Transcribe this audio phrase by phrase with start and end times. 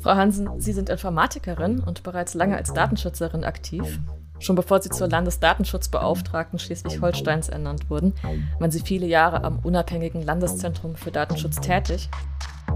[0.00, 4.00] Frau Hansen, Sie sind Informatikerin und bereits lange als Datenschützerin aktiv.
[4.40, 8.12] Schon bevor Sie zur Landesdatenschutzbeauftragten Schleswig-Holsteins ernannt wurden,
[8.58, 12.08] waren Sie viele Jahre am unabhängigen Landeszentrum für Datenschutz tätig.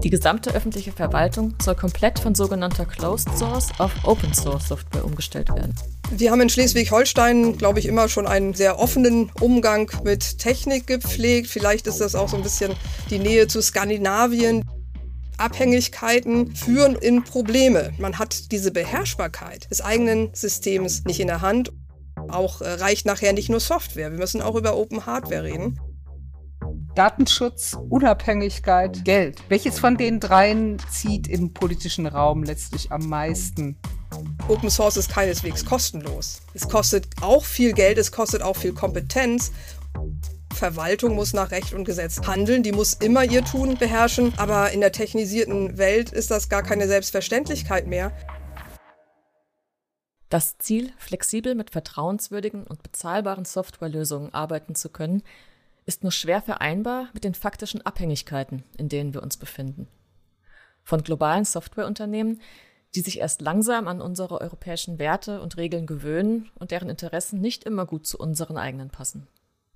[0.03, 5.49] Die gesamte öffentliche Verwaltung soll komplett von sogenannter Closed Source auf Open Source Software umgestellt
[5.49, 5.75] werden.
[6.11, 11.47] Wir haben in Schleswig-Holstein, glaube ich, immer schon einen sehr offenen Umgang mit Technik gepflegt.
[11.47, 12.73] Vielleicht ist das auch so ein bisschen
[13.09, 14.63] die Nähe zu Skandinavien.
[15.37, 17.93] Abhängigkeiten führen in Probleme.
[17.97, 21.71] Man hat diese Beherrschbarkeit des eigenen Systems nicht in der Hand.
[22.29, 24.11] Auch äh, reicht nachher nicht nur Software.
[24.11, 25.79] Wir müssen auch über Open Hardware reden.
[26.95, 29.43] Datenschutz, Unabhängigkeit, Geld.
[29.49, 33.77] Welches von den dreien zieht im politischen Raum letztlich am meisten?
[34.47, 36.41] Open Source ist keineswegs kostenlos.
[36.55, 39.51] Es kostet auch viel Geld, es kostet auch viel Kompetenz
[40.57, 44.81] Verwaltung muss nach Recht und Gesetz handeln, die muss immer ihr Tun beherrschen, aber in
[44.81, 48.11] der technisierten Welt ist das gar keine Selbstverständlichkeit mehr.
[50.29, 55.23] Das Ziel, flexibel mit vertrauenswürdigen und bezahlbaren Softwarelösungen arbeiten zu können,
[55.85, 59.87] ist nur schwer vereinbar mit den faktischen Abhängigkeiten, in denen wir uns befinden.
[60.83, 62.41] Von globalen Softwareunternehmen,
[62.95, 67.63] die sich erst langsam an unsere europäischen Werte und Regeln gewöhnen und deren Interessen nicht
[67.63, 69.27] immer gut zu unseren eigenen passen.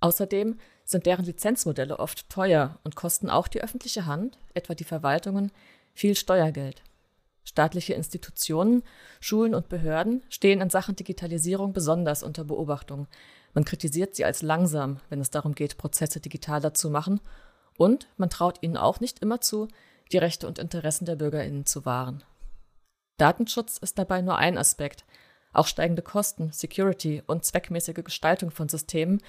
[0.02, 5.52] Außerdem sind deren Lizenzmodelle oft teuer und kosten auch die öffentliche Hand, etwa die Verwaltungen,
[5.94, 6.82] viel Steuergeld.
[7.44, 8.84] Staatliche Institutionen,
[9.20, 13.08] Schulen und Behörden stehen in Sachen Digitalisierung besonders unter Beobachtung.
[13.54, 17.22] Man kritisiert sie als langsam, wenn es darum geht, Prozesse digitaler zu machen,
[17.78, 19.68] und man traut ihnen auch nicht immer zu,
[20.12, 22.24] die Rechte und Interessen der Bürgerinnen zu wahren.
[23.18, 25.06] Datenschutz ist dabei nur ein Aspekt.
[25.54, 29.22] Auch steigende Kosten, Security und zweckmäßige Gestaltung von Systemen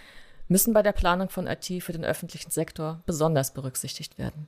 [0.52, 4.46] müssen bei der Planung von IT für den öffentlichen Sektor besonders berücksichtigt werden.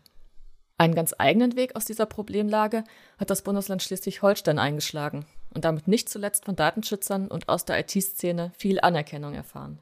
[0.76, 2.84] Einen ganz eigenen Weg aus dieser Problemlage
[3.18, 8.52] hat das Bundesland Schleswig-Holstein eingeschlagen und damit nicht zuletzt von Datenschützern und aus der IT-Szene
[8.56, 9.78] viel Anerkennung erfahren.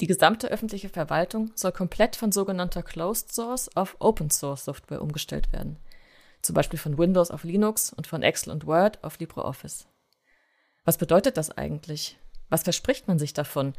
[0.00, 5.52] Die gesamte öffentliche Verwaltung soll komplett von sogenannter Closed Source auf Open Source Software umgestellt
[5.52, 5.76] werden.
[6.40, 9.86] Zum Beispiel von Windows auf Linux und von Excel und Word auf LibreOffice.
[10.86, 12.16] Was bedeutet das eigentlich?
[12.48, 13.74] Was verspricht man sich davon?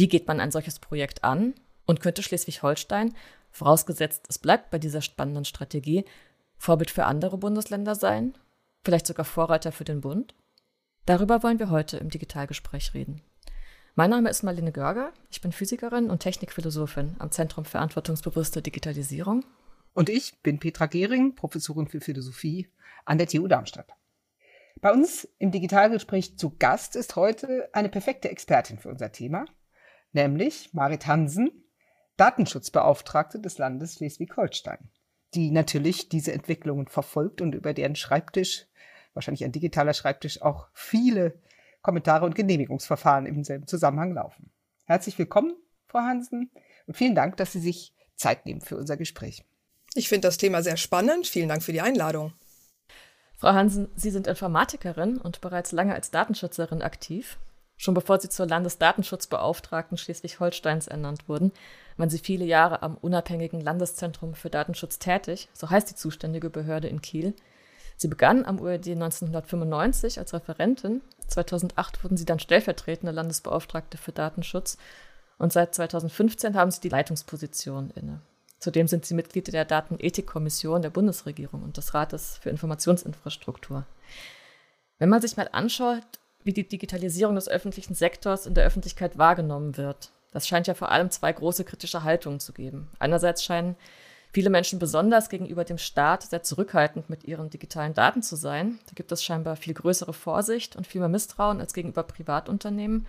[0.00, 1.52] Wie geht man ein solches Projekt an?
[1.84, 3.14] Und könnte Schleswig-Holstein,
[3.50, 6.06] vorausgesetzt es bleibt bei dieser spannenden Strategie,
[6.56, 8.32] Vorbild für andere Bundesländer sein?
[8.82, 10.34] Vielleicht sogar Vorreiter für den Bund?
[11.04, 13.20] Darüber wollen wir heute im Digitalgespräch reden.
[13.94, 19.44] Mein Name ist Marlene Görger, ich bin Physikerin und Technikphilosophin am Zentrum Verantwortungsbewusste Digitalisierung.
[19.92, 22.70] Und ich bin Petra Gehring, Professorin für Philosophie
[23.04, 23.92] an der TU Darmstadt.
[24.80, 29.44] Bei uns im Digitalgespräch zu Gast ist heute eine perfekte Expertin für unser Thema,
[30.12, 31.50] nämlich Marit Hansen,
[32.16, 34.90] Datenschutzbeauftragte des Landes Schleswig-Holstein,
[35.34, 38.66] die natürlich diese Entwicklungen verfolgt und über deren Schreibtisch,
[39.14, 41.40] wahrscheinlich ein digitaler Schreibtisch, auch viele
[41.82, 44.50] Kommentare und Genehmigungsverfahren im selben Zusammenhang laufen.
[44.84, 45.54] Herzlich willkommen,
[45.88, 46.50] Frau Hansen,
[46.86, 49.44] und vielen Dank, dass Sie sich Zeit nehmen für unser Gespräch.
[49.94, 51.26] Ich finde das Thema sehr spannend.
[51.26, 52.32] Vielen Dank für die Einladung.
[53.36, 57.38] Frau Hansen, Sie sind Informatikerin und bereits lange als Datenschützerin aktiv.
[57.80, 61.50] Schon bevor sie zur Landesdatenschutzbeauftragten Schleswig-Holsteins ernannt wurden,
[61.96, 66.88] waren sie viele Jahre am unabhängigen Landeszentrum für Datenschutz tätig, so heißt die zuständige Behörde
[66.88, 67.32] in Kiel.
[67.96, 71.00] Sie begann am URD 1995 als Referentin.
[71.28, 74.76] 2008 wurden sie dann stellvertretende Landesbeauftragte für Datenschutz
[75.38, 78.20] und seit 2015 haben sie die Leitungsposition inne.
[78.58, 83.86] Zudem sind sie Mitglied der Datenethikkommission der Bundesregierung und des Rates für Informationsinfrastruktur.
[84.98, 86.04] Wenn man sich mal anschaut,
[86.44, 90.10] wie die Digitalisierung des öffentlichen Sektors in der Öffentlichkeit wahrgenommen wird.
[90.32, 92.88] Das scheint ja vor allem zwei große kritische Haltungen zu geben.
[92.98, 93.76] Einerseits scheinen
[94.32, 98.78] viele Menschen besonders gegenüber dem Staat sehr zurückhaltend mit ihren digitalen Daten zu sein.
[98.86, 103.06] Da gibt es scheinbar viel größere Vorsicht und viel mehr Misstrauen als gegenüber Privatunternehmen.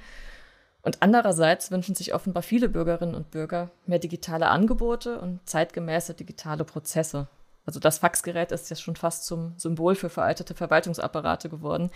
[0.84, 6.64] Und andererseits wünschen sich offenbar viele Bürgerinnen und Bürger mehr digitale Angebote und zeitgemäße digitale
[6.64, 7.28] Prozesse.
[7.68, 11.92] Also das Faxgerät ist ja schon fast zum Symbol für veraltete Verwaltungsapparate geworden.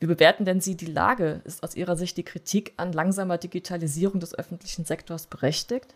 [0.00, 1.40] Wie bewerten denn Sie die Lage?
[1.44, 5.94] Ist aus Ihrer Sicht die Kritik an langsamer Digitalisierung des öffentlichen Sektors berechtigt?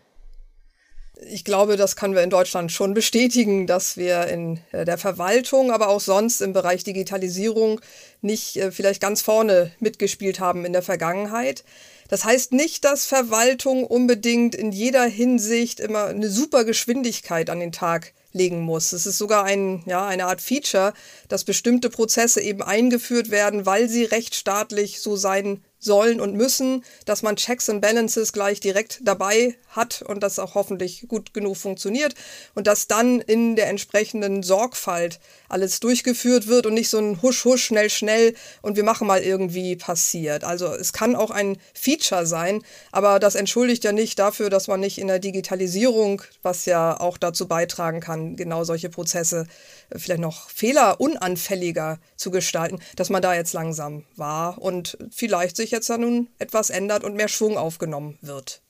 [1.27, 5.71] Ich glaube, das können wir in Deutschland schon bestätigen, dass wir in äh, der Verwaltung,
[5.71, 7.81] aber auch sonst im Bereich Digitalisierung
[8.21, 11.65] nicht äh, vielleicht ganz vorne mitgespielt haben in der Vergangenheit.
[12.07, 17.73] Das heißt nicht, dass Verwaltung unbedingt in jeder Hinsicht immer eine super Geschwindigkeit an den
[17.73, 18.91] Tag legen muss.
[18.91, 20.93] Es ist sogar ein, ja, eine Art Feature,
[21.27, 27.23] dass bestimmte Prozesse eben eingeführt werden, weil sie rechtsstaatlich so sein sollen und müssen, dass
[27.23, 32.15] man Checks and Balances gleich direkt dabei hat und das auch hoffentlich gut genug funktioniert
[32.53, 37.43] und dass dann in der entsprechenden Sorgfalt alles durchgeführt wird und nicht so ein Husch,
[37.45, 40.43] Husch, schnell, schnell und wir machen mal irgendwie passiert.
[40.43, 42.61] Also es kann auch ein Feature sein,
[42.91, 47.17] aber das entschuldigt ja nicht dafür, dass man nicht in der Digitalisierung, was ja auch
[47.17, 49.47] dazu beitragen kann, genau solche Prozesse
[49.95, 55.89] vielleicht noch fehlerunanfälliger zu gestalten, dass man da jetzt langsam war und vielleicht sich jetzt
[55.89, 58.61] da nun etwas ändert und mehr Schwung aufgenommen wird.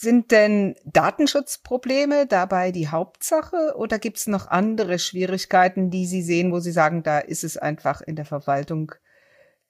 [0.00, 6.52] Sind denn Datenschutzprobleme dabei die Hauptsache oder gibt es noch andere Schwierigkeiten, die Sie sehen,
[6.52, 8.92] wo Sie sagen, da ist es einfach in der Verwaltung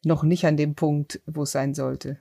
[0.05, 2.21] noch nicht an dem Punkt, wo es sein sollte?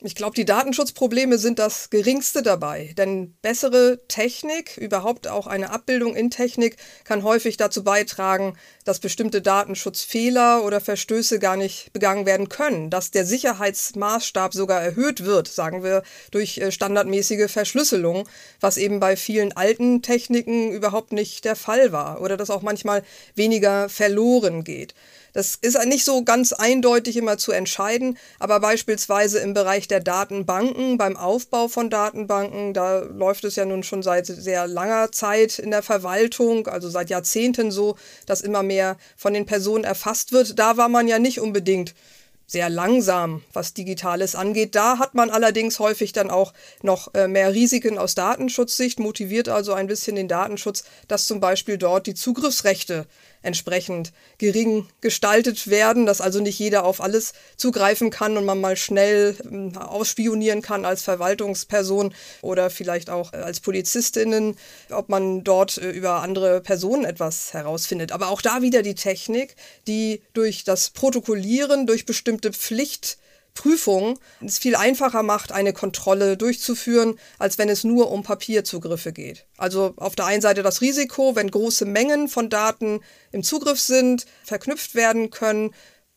[0.00, 6.14] Ich glaube, die Datenschutzprobleme sind das geringste dabei, denn bessere Technik, überhaupt auch eine Abbildung
[6.14, 12.48] in Technik, kann häufig dazu beitragen, dass bestimmte Datenschutzfehler oder Verstöße gar nicht begangen werden
[12.48, 18.28] können, dass der Sicherheitsmaßstab sogar erhöht wird, sagen wir, durch äh, standardmäßige Verschlüsselung,
[18.60, 23.02] was eben bei vielen alten Techniken überhaupt nicht der Fall war oder dass auch manchmal
[23.34, 24.94] weniger verloren geht.
[25.38, 30.98] Das ist nicht so ganz eindeutig immer zu entscheiden, aber beispielsweise im Bereich der Datenbanken,
[30.98, 35.70] beim Aufbau von Datenbanken, da läuft es ja nun schon seit sehr langer Zeit in
[35.70, 37.94] der Verwaltung, also seit Jahrzehnten so,
[38.26, 40.58] dass immer mehr von den Personen erfasst wird.
[40.58, 41.94] Da war man ja nicht unbedingt
[42.48, 44.74] sehr langsam, was Digitales angeht.
[44.74, 49.74] Da hat man allerdings häufig dann auch noch äh, mehr Risiken aus Datenschutzsicht, motiviert also
[49.74, 53.06] ein bisschen den Datenschutz, dass zum Beispiel dort die Zugriffsrechte
[53.42, 58.76] entsprechend gering gestaltet werden, dass also nicht jeder auf alles zugreifen kann und man mal
[58.76, 64.56] schnell äh, ausspionieren kann als Verwaltungsperson oder vielleicht auch äh, als Polizistinnen,
[64.90, 68.12] ob man dort äh, über andere Personen etwas herausfindet.
[68.12, 69.56] Aber auch da wieder die Technik,
[69.86, 73.18] die durch das Protokollieren, durch bestimmte Pflicht
[73.58, 79.46] Prüfung es viel einfacher macht, eine Kontrolle durchzuführen, als wenn es nur um Papierzugriffe geht.
[79.56, 83.00] Also auf der einen Seite das Risiko, wenn große Mengen von Daten
[83.32, 85.74] im Zugriff sind, verknüpft werden können,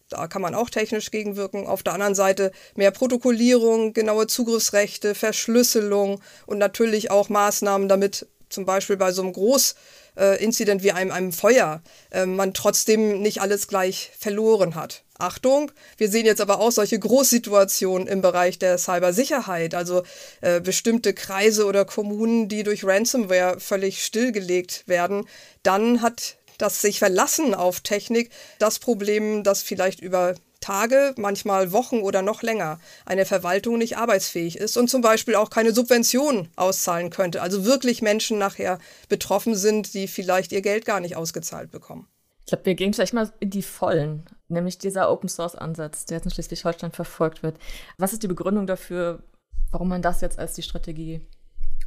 [0.10, 1.66] da kann man auch technisch gegenwirken.
[1.68, 8.66] Auf der anderen Seite mehr Protokollierung, genaue Zugriffsrechte, Verschlüsselung und natürlich auch Maßnahmen, damit zum
[8.66, 14.12] Beispiel bei so einem Großinzident wie einem, einem Feuer äh, man trotzdem nicht alles gleich
[14.20, 15.04] verloren hat.
[15.22, 20.04] Achtung, wir sehen jetzt aber auch solche Großsituationen im Bereich der Cybersicherheit, also
[20.42, 25.28] äh, bestimmte Kreise oder Kommunen, die durch Ransomware völlig stillgelegt werden.
[25.64, 28.30] Dann hat das sich verlassen auf Technik
[28.60, 34.58] das Problem, dass vielleicht über Tage, manchmal Wochen oder noch länger eine Verwaltung nicht arbeitsfähig
[34.58, 37.42] ist und zum Beispiel auch keine Subvention auszahlen könnte.
[37.42, 38.78] Also wirklich Menschen nachher
[39.10, 42.08] betroffen sind, die vielleicht ihr Geld gar nicht ausgezahlt bekommen.
[42.42, 46.18] Ich glaube, wir gehen vielleicht mal in die Vollen, nämlich dieser Open Source Ansatz, der
[46.18, 47.58] jetzt in Schleswig-Holstein verfolgt wird.
[47.98, 49.24] Was ist die Begründung dafür,
[49.72, 51.22] warum man das jetzt als die Strategie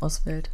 [0.01, 0.51] auswählt?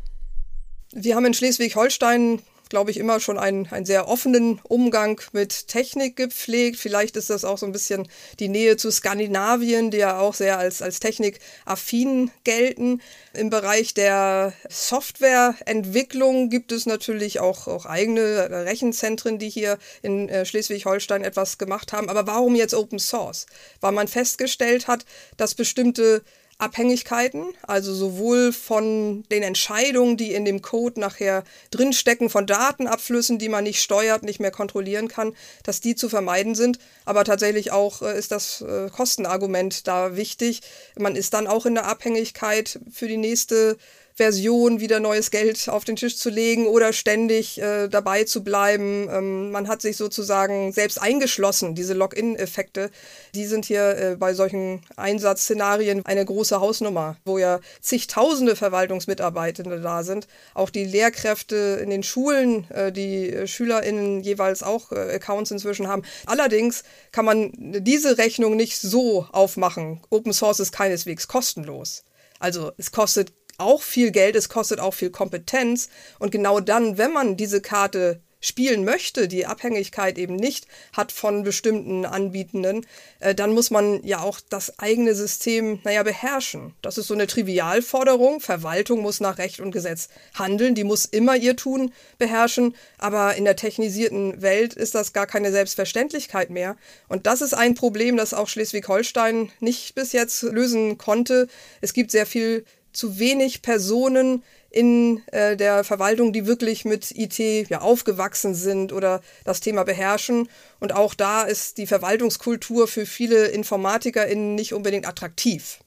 [0.92, 2.40] Wir haben in Schleswig-Holstein
[2.70, 6.78] glaube ich, immer schon einen, einen sehr offenen Umgang mit Technik gepflegt.
[6.78, 8.08] Vielleicht ist das auch so ein bisschen
[8.38, 13.02] die Nähe zu Skandinavien, die ja auch sehr als, als technikaffin gelten.
[13.34, 20.46] Im Bereich der Softwareentwicklung gibt es natürlich auch, auch eigene Rechenzentren, die hier in äh,
[20.46, 22.08] Schleswig-Holstein etwas gemacht haben.
[22.08, 23.46] Aber warum jetzt Open Source?
[23.80, 25.04] Weil man festgestellt hat,
[25.36, 26.22] dass bestimmte
[26.60, 33.48] Abhängigkeiten, also sowohl von den Entscheidungen, die in dem Code nachher drinstecken, von Datenabflüssen, die
[33.48, 35.34] man nicht steuert, nicht mehr kontrollieren kann,
[35.64, 36.78] dass die zu vermeiden sind.
[37.04, 40.60] Aber tatsächlich auch äh, ist das äh, Kostenargument da wichtig.
[40.98, 43.76] Man ist dann auch in der Abhängigkeit für die nächste
[44.20, 49.08] Version wieder neues Geld auf den Tisch zu legen oder ständig äh, dabei zu bleiben.
[49.10, 51.74] Ähm, man hat sich sozusagen selbst eingeschlossen.
[51.74, 52.90] Diese Login-Effekte,
[53.34, 60.02] die sind hier äh, bei solchen Einsatzszenarien eine große Hausnummer, wo ja zigtausende Verwaltungsmitarbeitende da
[60.02, 60.28] sind.
[60.52, 66.02] Auch die Lehrkräfte in den Schulen, äh, die SchülerInnen jeweils auch äh, Accounts inzwischen haben.
[66.26, 70.02] Allerdings kann man diese Rechnung nicht so aufmachen.
[70.10, 72.04] Open Source ist keineswegs kostenlos.
[72.40, 75.88] Also es kostet auch viel Geld, es kostet auch viel Kompetenz.
[76.18, 81.42] Und genau dann, wenn man diese Karte spielen möchte, die Abhängigkeit eben nicht hat von
[81.42, 82.86] bestimmten Anbietenden,
[83.20, 86.74] äh, dann muss man ja auch das eigene System, naja, beherrschen.
[86.80, 88.40] Das ist so eine Trivialforderung.
[88.40, 93.44] Verwaltung muss nach Recht und Gesetz handeln, die muss immer ihr Tun beherrschen, aber in
[93.44, 96.76] der technisierten Welt ist das gar keine Selbstverständlichkeit mehr.
[97.08, 101.48] Und das ist ein Problem, das auch Schleswig-Holstein nicht bis jetzt lösen konnte.
[101.82, 107.38] Es gibt sehr viel zu wenig Personen in äh, der Verwaltung, die wirklich mit IT
[107.38, 110.48] ja aufgewachsen sind oder das Thema beherrschen.
[110.78, 115.80] Und auch da ist die Verwaltungskultur für viele InformatikerInnen nicht unbedingt attraktiv.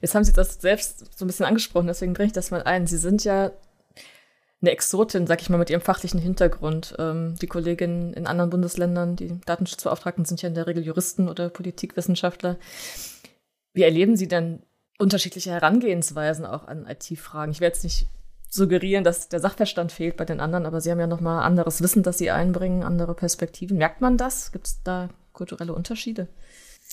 [0.00, 2.86] Jetzt haben Sie das selbst so ein bisschen angesprochen, deswegen bringe ich das mal ein.
[2.86, 3.52] Sie sind ja
[4.60, 6.94] eine Exotin, sag ich mal, mit ihrem fachlichen Hintergrund.
[6.98, 11.48] Ähm, die Kolleginnen in anderen Bundesländern, die Datenschutzbeauftragten, sind ja in der Regel Juristen oder
[11.48, 12.56] Politikwissenschaftler.
[13.72, 14.62] Wie erleben Sie denn
[14.98, 17.52] unterschiedliche Herangehensweisen auch an IT-Fragen?
[17.52, 18.06] Ich werde jetzt nicht
[18.50, 21.82] suggerieren, dass der Sachverstand fehlt bei den anderen, aber Sie haben ja noch mal anderes
[21.82, 23.78] Wissen, das Sie einbringen, andere Perspektiven.
[23.78, 24.52] Merkt man das?
[24.52, 26.28] Gibt es da kulturelle Unterschiede?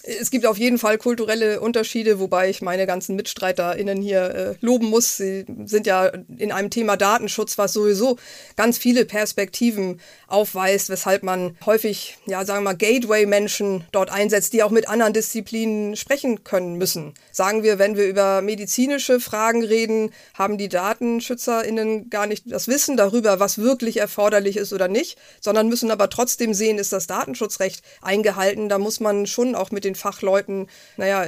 [0.03, 4.87] Es gibt auf jeden Fall kulturelle Unterschiede, wobei ich meine ganzen MitstreiterInnen hier äh, loben
[4.87, 5.15] muss.
[5.17, 8.17] Sie sind ja in einem Thema Datenschutz, was sowieso
[8.57, 14.63] ganz viele Perspektiven aufweist, weshalb man häufig, ja, sagen wir mal, Gateway-Menschen dort einsetzt, die
[14.63, 17.13] auch mit anderen Disziplinen sprechen können müssen.
[17.31, 22.97] Sagen wir, wenn wir über medizinische Fragen reden, haben die DatenschützerInnen gar nicht das Wissen
[22.97, 27.81] darüber, was wirklich erforderlich ist oder nicht, sondern müssen aber trotzdem sehen, ist das Datenschutzrecht
[28.01, 28.67] eingehalten.
[28.67, 31.25] Da muss man schon auch mit den Fachleuten, naja,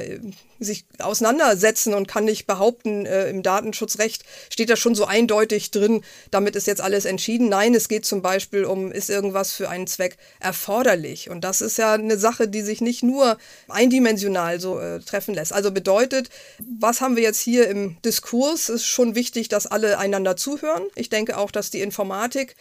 [0.60, 6.02] sich auseinandersetzen und kann nicht behaupten, äh, im Datenschutzrecht steht das schon so eindeutig drin,
[6.30, 7.48] damit ist jetzt alles entschieden.
[7.48, 11.30] Nein, es geht zum Beispiel um, ist irgendwas für einen Zweck erforderlich.
[11.30, 13.38] Und das ist ja eine Sache, die sich nicht nur
[13.68, 15.52] eindimensional so äh, treffen lässt.
[15.52, 18.68] Also bedeutet, was haben wir jetzt hier im Diskurs?
[18.68, 20.82] Es ist schon wichtig, dass alle einander zuhören.
[20.96, 22.56] Ich denke auch, dass die Informatik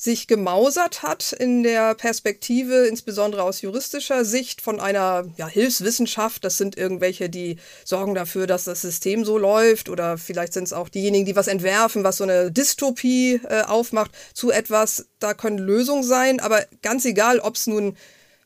[0.00, 6.42] sich gemausert hat in der Perspektive, insbesondere aus juristischer Sicht, von einer ja, Hilfswissenschaft.
[6.42, 10.72] Das sind irgendwelche, die sorgen dafür, dass das System so läuft oder vielleicht sind es
[10.72, 15.58] auch diejenigen, die was entwerfen, was so eine Dystopie äh, aufmacht, zu etwas, da können
[15.58, 17.94] Lösungen sein, aber ganz egal, ob es nun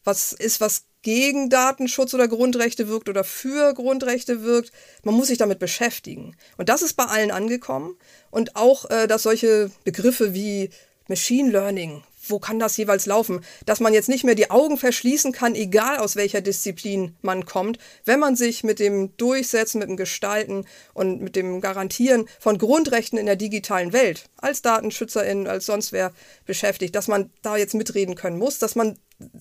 [0.02, 4.72] was ist, was gegen Datenschutz oder Grundrechte wirkt oder für Grundrechte wirkt.
[5.04, 6.34] Man muss sich damit beschäftigen.
[6.56, 7.96] Und das ist bei allen angekommen.
[8.30, 10.70] Und auch, äh, dass solche Begriffe wie
[11.08, 13.44] Machine Learning, wo kann das jeweils laufen?
[13.66, 17.78] Dass man jetzt nicht mehr die Augen verschließen kann, egal aus welcher Disziplin man kommt,
[18.04, 23.18] wenn man sich mit dem Durchsetzen, mit dem Gestalten und mit dem Garantieren von Grundrechten
[23.18, 26.12] in der digitalen Welt als Datenschützerin, als sonst wer
[26.46, 28.98] beschäftigt, dass man da jetzt mitreden können muss, dass man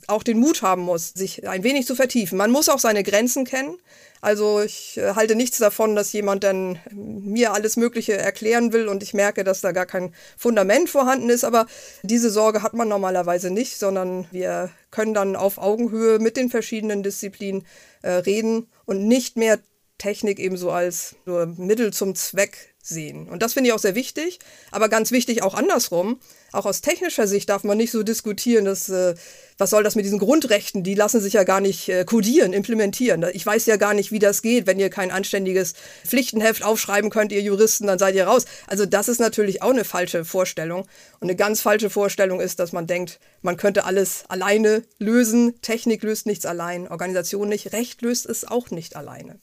[0.07, 2.37] auch den Mut haben muss, sich ein wenig zu vertiefen.
[2.37, 3.77] Man muss auch seine Grenzen kennen.
[4.21, 9.03] Also ich äh, halte nichts davon, dass jemand dann mir alles Mögliche erklären will und
[9.03, 11.43] ich merke, dass da gar kein Fundament vorhanden ist.
[11.43, 11.65] Aber
[12.03, 17.03] diese Sorge hat man normalerweise nicht, sondern wir können dann auf Augenhöhe mit den verschiedenen
[17.03, 17.65] Disziplinen
[18.01, 19.59] äh, reden und nicht mehr
[19.97, 23.29] Technik ebenso als nur Mittel zum Zweck sehen.
[23.29, 26.19] Und das finde ich auch sehr wichtig, aber ganz wichtig auch andersrum.
[26.51, 29.15] Auch aus technischer Sicht darf man nicht so diskutieren, dass, äh,
[29.57, 30.83] was soll das mit diesen Grundrechten?
[30.83, 33.25] Die lassen sich ja gar nicht äh, kodieren, implementieren.
[33.33, 34.67] Ich weiß ja gar nicht, wie das geht.
[34.67, 35.73] Wenn ihr kein anständiges
[36.05, 38.45] Pflichtenheft aufschreiben könnt, ihr Juristen, dann seid ihr raus.
[38.67, 40.81] Also das ist natürlich auch eine falsche Vorstellung.
[41.21, 45.59] Und eine ganz falsche Vorstellung ist, dass man denkt, man könnte alles alleine lösen.
[45.61, 49.39] Technik löst nichts allein, Organisation nicht, Recht löst es auch nicht alleine.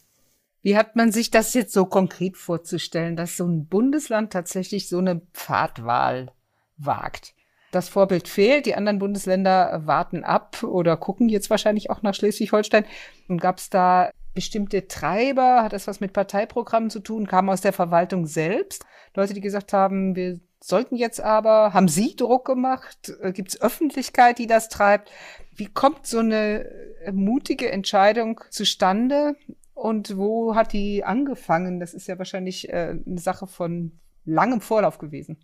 [0.62, 4.98] Wie hat man sich das jetzt so konkret vorzustellen, dass so ein Bundesland tatsächlich so
[4.98, 6.32] eine Pfadwahl
[6.76, 7.34] wagt?
[7.72, 12.84] Das Vorbild fehlt, die anderen Bundesländer warten ab oder gucken jetzt wahrscheinlich auch nach Schleswig-Holstein.
[13.38, 15.62] Gab es da bestimmte Treiber?
[15.62, 17.26] Hat das was mit Parteiprogrammen zu tun?
[17.26, 18.84] Kam aus der Verwaltung selbst?
[19.14, 23.12] Leute, die gesagt haben, wir sollten jetzt aber, haben Sie Druck gemacht?
[23.32, 25.10] Gibt es Öffentlichkeit, die das treibt?
[25.54, 26.68] Wie kommt so eine
[27.12, 29.36] mutige Entscheidung zustande?
[29.80, 31.80] Und wo hat die angefangen?
[31.80, 35.38] Das ist ja wahrscheinlich äh, eine Sache von langem Vorlauf gewesen.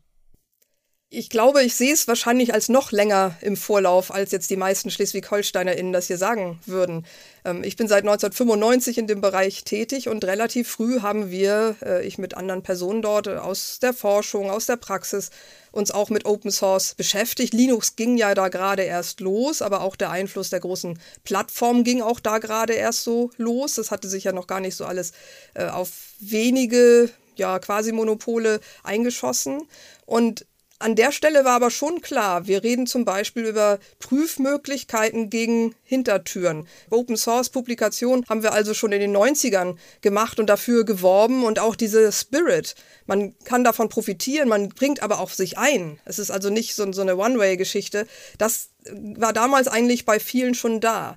[1.09, 4.91] Ich glaube, ich sehe es wahrscheinlich als noch länger im Vorlauf, als jetzt die meisten
[4.91, 7.07] Schleswig-HolsteinerInnen das hier sagen würden.
[7.45, 12.05] Ähm, ich bin seit 1995 in dem Bereich tätig und relativ früh haben wir, äh,
[12.05, 15.31] ich mit anderen Personen dort äh, aus der Forschung, aus der Praxis,
[15.71, 17.55] uns auch mit Open Source beschäftigt.
[17.55, 22.03] Linux ging ja da gerade erst los, aber auch der Einfluss der großen Plattformen ging
[22.03, 23.75] auch da gerade erst so los.
[23.75, 25.13] Das hatte sich ja noch gar nicht so alles
[25.55, 29.63] äh, auf wenige ja, quasi Monopole eingeschossen.
[30.05, 30.47] Und
[30.78, 36.66] an der Stelle war aber schon klar, wir reden zum Beispiel über Prüfmöglichkeiten gegen Hintertüren.
[36.90, 41.59] Open Source Publikation haben wir also schon in den 90ern gemacht und dafür geworben und
[41.59, 42.75] auch diese Spirit.
[43.06, 45.99] Man kann davon profitieren, man bringt aber auch sich ein.
[46.04, 48.06] Es ist also nicht so, so eine One-Way-Geschichte.
[48.37, 51.16] Das war damals eigentlich bei vielen schon da.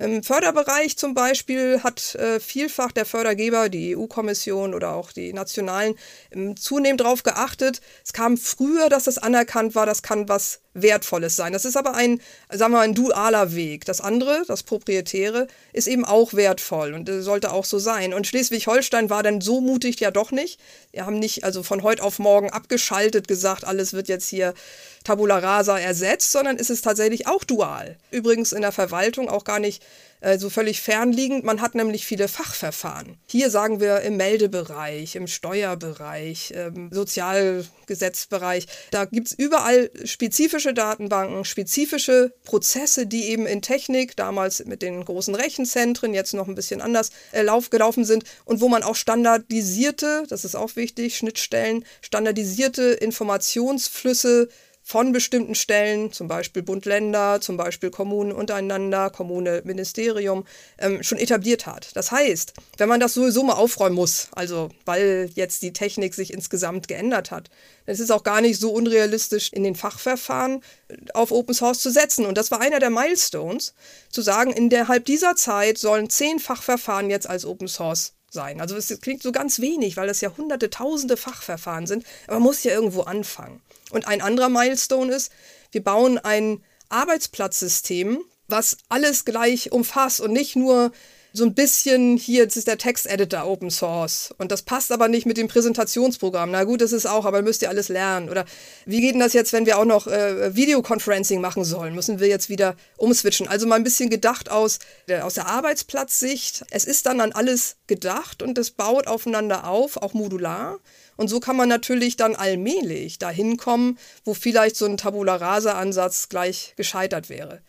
[0.00, 5.94] Im Förderbereich zum Beispiel hat äh, vielfach der Fördergeber, die EU-Kommission oder auch die nationalen,
[6.30, 7.82] ähm, zunehmend darauf geachtet.
[8.02, 11.52] Es kam früher, dass das anerkannt war, das kann was Wertvolles sein.
[11.52, 13.84] Das ist aber ein, sagen wir, ein dualer Weg.
[13.84, 18.14] Das andere, das Proprietäre, ist eben auch wertvoll und sollte auch so sein.
[18.14, 20.60] Und Schleswig-Holstein war dann so mutig ja doch nicht.
[20.92, 24.54] Wir haben nicht also von heute auf morgen abgeschaltet gesagt, alles wird jetzt hier
[25.02, 27.96] Tabula rasa ersetzt, sondern ist es tatsächlich auch dual.
[28.10, 29.82] Übrigens in der Verwaltung auch gar nicht
[30.20, 31.44] äh, so völlig fernliegend.
[31.44, 33.18] Man hat nämlich viele Fachverfahren.
[33.26, 38.66] Hier sagen wir im Meldebereich, im Steuerbereich, im Sozialgesetzbereich.
[38.90, 45.04] Da gibt es überall spezifische Datenbanken, spezifische Prozesse, die eben in Technik, damals mit den
[45.04, 48.96] großen Rechenzentren, jetzt noch ein bisschen anders äh, lauf, gelaufen sind und wo man auch
[48.96, 54.48] standardisierte, das ist auch wichtig, Schnittstellen, standardisierte Informationsflüsse
[54.90, 60.44] von bestimmten Stellen, zum Beispiel Bund-Länder, zum Beispiel Kommunen untereinander, Kommune, Ministerium,
[60.78, 61.94] ähm, schon etabliert hat.
[61.94, 66.32] Das heißt, wenn man das sowieso mal aufräumen muss, also weil jetzt die Technik sich
[66.32, 67.50] insgesamt geändert hat,
[67.86, 71.78] dann ist es auch gar nicht so unrealistisch, in den Fachverfahren äh, auf Open Source
[71.78, 72.26] zu setzen.
[72.26, 73.74] Und das war einer der Milestones,
[74.10, 78.60] zu sagen, innerhalb dieser Zeit sollen zehn Fachverfahren jetzt als Open Source sein.
[78.60, 82.42] Also es klingt so ganz wenig, weil das ja hunderte, tausende Fachverfahren sind, aber man
[82.42, 83.62] muss ja irgendwo anfangen.
[83.90, 85.30] Und ein anderer Milestone ist,
[85.72, 88.18] wir bauen ein Arbeitsplatzsystem,
[88.48, 90.92] was alles gleich umfasst und nicht nur
[91.32, 95.26] so ein bisschen, hier, jetzt ist der Texteditor Open Source und das passt aber nicht
[95.26, 96.50] mit dem Präsentationsprogramm.
[96.50, 98.28] Na gut, das ist auch, aber müsst ihr alles lernen.
[98.28, 98.44] Oder
[98.84, 101.94] wie geht denn das jetzt, wenn wir auch noch äh, Videoconferencing machen sollen?
[101.94, 103.46] Müssen wir jetzt wieder umswitchen?
[103.46, 106.64] Also mal ein bisschen gedacht aus, der, aus der Arbeitsplatzsicht.
[106.70, 110.78] Es ist dann an alles gedacht und es baut aufeinander auf, auch modular.
[111.20, 116.30] Und so kann man natürlich dann allmählich dahin kommen, wo vielleicht so ein Tabula Rasa-Ansatz
[116.30, 117.60] gleich gescheitert wäre.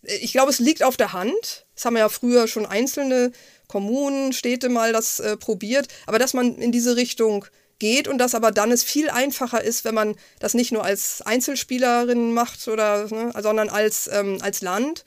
[0.00, 1.66] Ich glaube, es liegt auf der Hand.
[1.74, 3.30] Das haben ja früher schon einzelne
[3.68, 5.88] Kommunen, Städte mal das äh, probiert.
[6.06, 7.44] Aber dass man in diese Richtung
[7.78, 11.20] geht und dass aber dann es viel einfacher ist, wenn man das nicht nur als
[11.20, 15.04] Einzelspielerin macht oder, ne, sondern als, ähm, als Land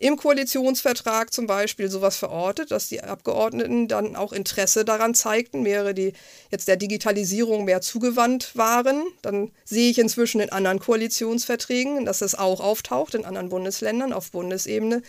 [0.00, 5.92] im Koalitionsvertrag zum Beispiel sowas verortet, dass die Abgeordneten dann auch Interesse daran zeigten, mehrere,
[5.92, 6.14] die
[6.50, 9.02] jetzt der Digitalisierung mehr zugewandt waren.
[9.20, 14.30] Dann sehe ich inzwischen in anderen Koalitionsverträgen, dass das auch auftaucht in anderen Bundesländern auf
[14.30, 15.02] Bundesebene.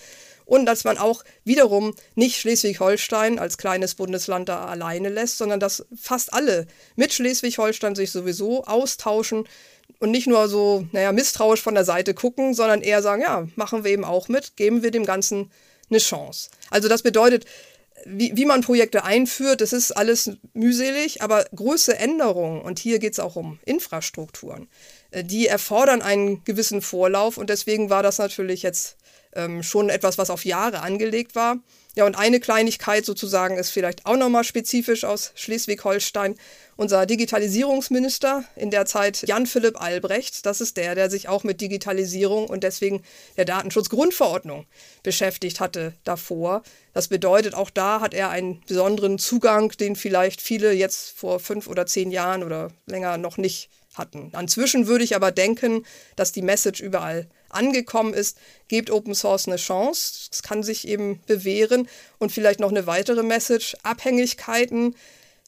[0.43, 5.86] Und dass man auch wiederum nicht Schleswig-Holstein als kleines Bundesland da alleine lässt, sondern dass
[5.95, 6.67] fast alle
[6.98, 9.48] mit Schleswig-Holstein sich sowieso austauschen
[10.01, 13.84] und nicht nur so, naja, misstrauisch von der Seite gucken, sondern eher sagen, ja, machen
[13.84, 15.51] wir eben auch mit, geben wir dem Ganzen
[15.89, 16.49] eine Chance.
[16.71, 17.45] Also das bedeutet,
[18.06, 23.13] wie, wie man Projekte einführt, das ist alles mühselig, aber große Änderungen, und hier geht
[23.13, 24.67] es auch um Infrastrukturen,
[25.12, 28.97] äh, die erfordern einen gewissen Vorlauf und deswegen war das natürlich jetzt
[29.34, 31.58] ähm, schon etwas, was auf Jahre angelegt war.
[31.93, 36.36] Ja, und eine Kleinigkeit sozusagen ist vielleicht auch nochmal spezifisch aus Schleswig-Holstein.
[36.77, 42.47] Unser Digitalisierungsminister in der Zeit Jan-Philipp Albrecht, das ist der, der sich auch mit Digitalisierung
[42.47, 43.04] und deswegen
[43.36, 44.65] der Datenschutzgrundverordnung
[45.04, 46.63] beschäftigt hatte davor.
[46.93, 51.67] Das bedeutet, auch da hat er einen besonderen Zugang, den vielleicht viele jetzt vor fünf
[51.67, 54.32] oder zehn Jahren oder länger noch nicht hatten.
[54.39, 58.37] Inzwischen würde ich aber denken, dass die Message überall angekommen ist,
[58.67, 60.29] gebt Open Source eine Chance.
[60.31, 61.87] Es kann sich eben bewähren.
[62.19, 63.75] Und vielleicht noch eine weitere Message.
[63.83, 64.95] Abhängigkeiten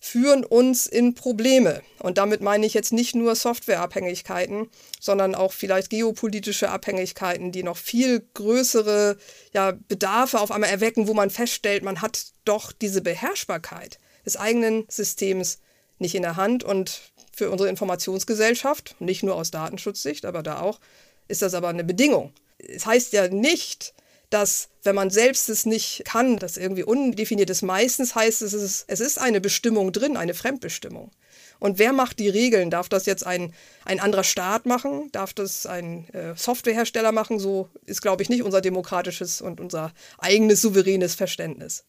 [0.04, 1.82] führen uns in Probleme.
[2.00, 7.78] Und damit meine ich jetzt nicht nur Softwareabhängigkeiten, sondern auch vielleicht geopolitische Abhängigkeiten, die noch
[7.78, 9.18] viel größere
[9.54, 14.86] ja, Bedarfe auf einmal erwecken, wo man feststellt, man hat doch diese Beherrschbarkeit des eigenen
[14.90, 15.60] Systems
[16.00, 16.66] nicht in der Hand.
[16.66, 17.00] Und
[17.34, 20.82] für unsere Informationsgesellschaft, nicht nur aus Datenschutzsicht, aber da auch,
[21.28, 22.34] ist das aber eine Bedingung.
[22.58, 23.94] Es heißt ja nicht,
[24.30, 27.62] dass wenn man selbst es nicht kann, das irgendwie undefiniert ist.
[27.62, 31.12] Meistens heißt es, es ist, eine Bestimmung drin, eine Fremdbestimmung.
[31.60, 32.70] Und wer macht die Regeln?
[32.70, 33.54] Darf das jetzt ein,
[33.86, 35.10] ein anderer Staat machen?
[35.12, 37.40] Darf das ein äh, Softwarehersteller machen?
[37.40, 41.86] So ist, glaube ich, nicht unser demokratisches und unser eigenes souveränes Verständnis.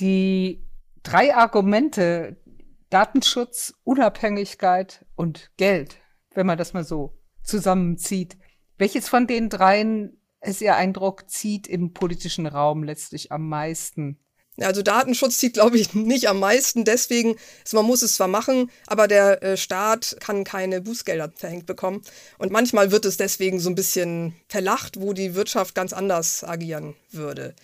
[0.00, 0.64] Die
[1.02, 2.36] drei Argumente
[2.90, 5.96] Datenschutz, Unabhängigkeit und Geld,
[6.32, 7.12] wenn man das mal so
[7.44, 8.36] zusammenzieht.
[8.78, 14.18] Welches von den dreien ist Ihr Eindruck, zieht im politischen Raum letztlich am meisten?
[14.60, 16.84] Also Datenschutz zieht, glaube ich, nicht am meisten.
[16.84, 21.66] Deswegen, also man muss es zwar machen, aber der äh, Staat kann keine Bußgelder verhängt
[21.66, 22.02] bekommen.
[22.38, 26.94] Und manchmal wird es deswegen so ein bisschen verlacht, wo die Wirtschaft ganz anders agieren
[27.10, 27.54] würde.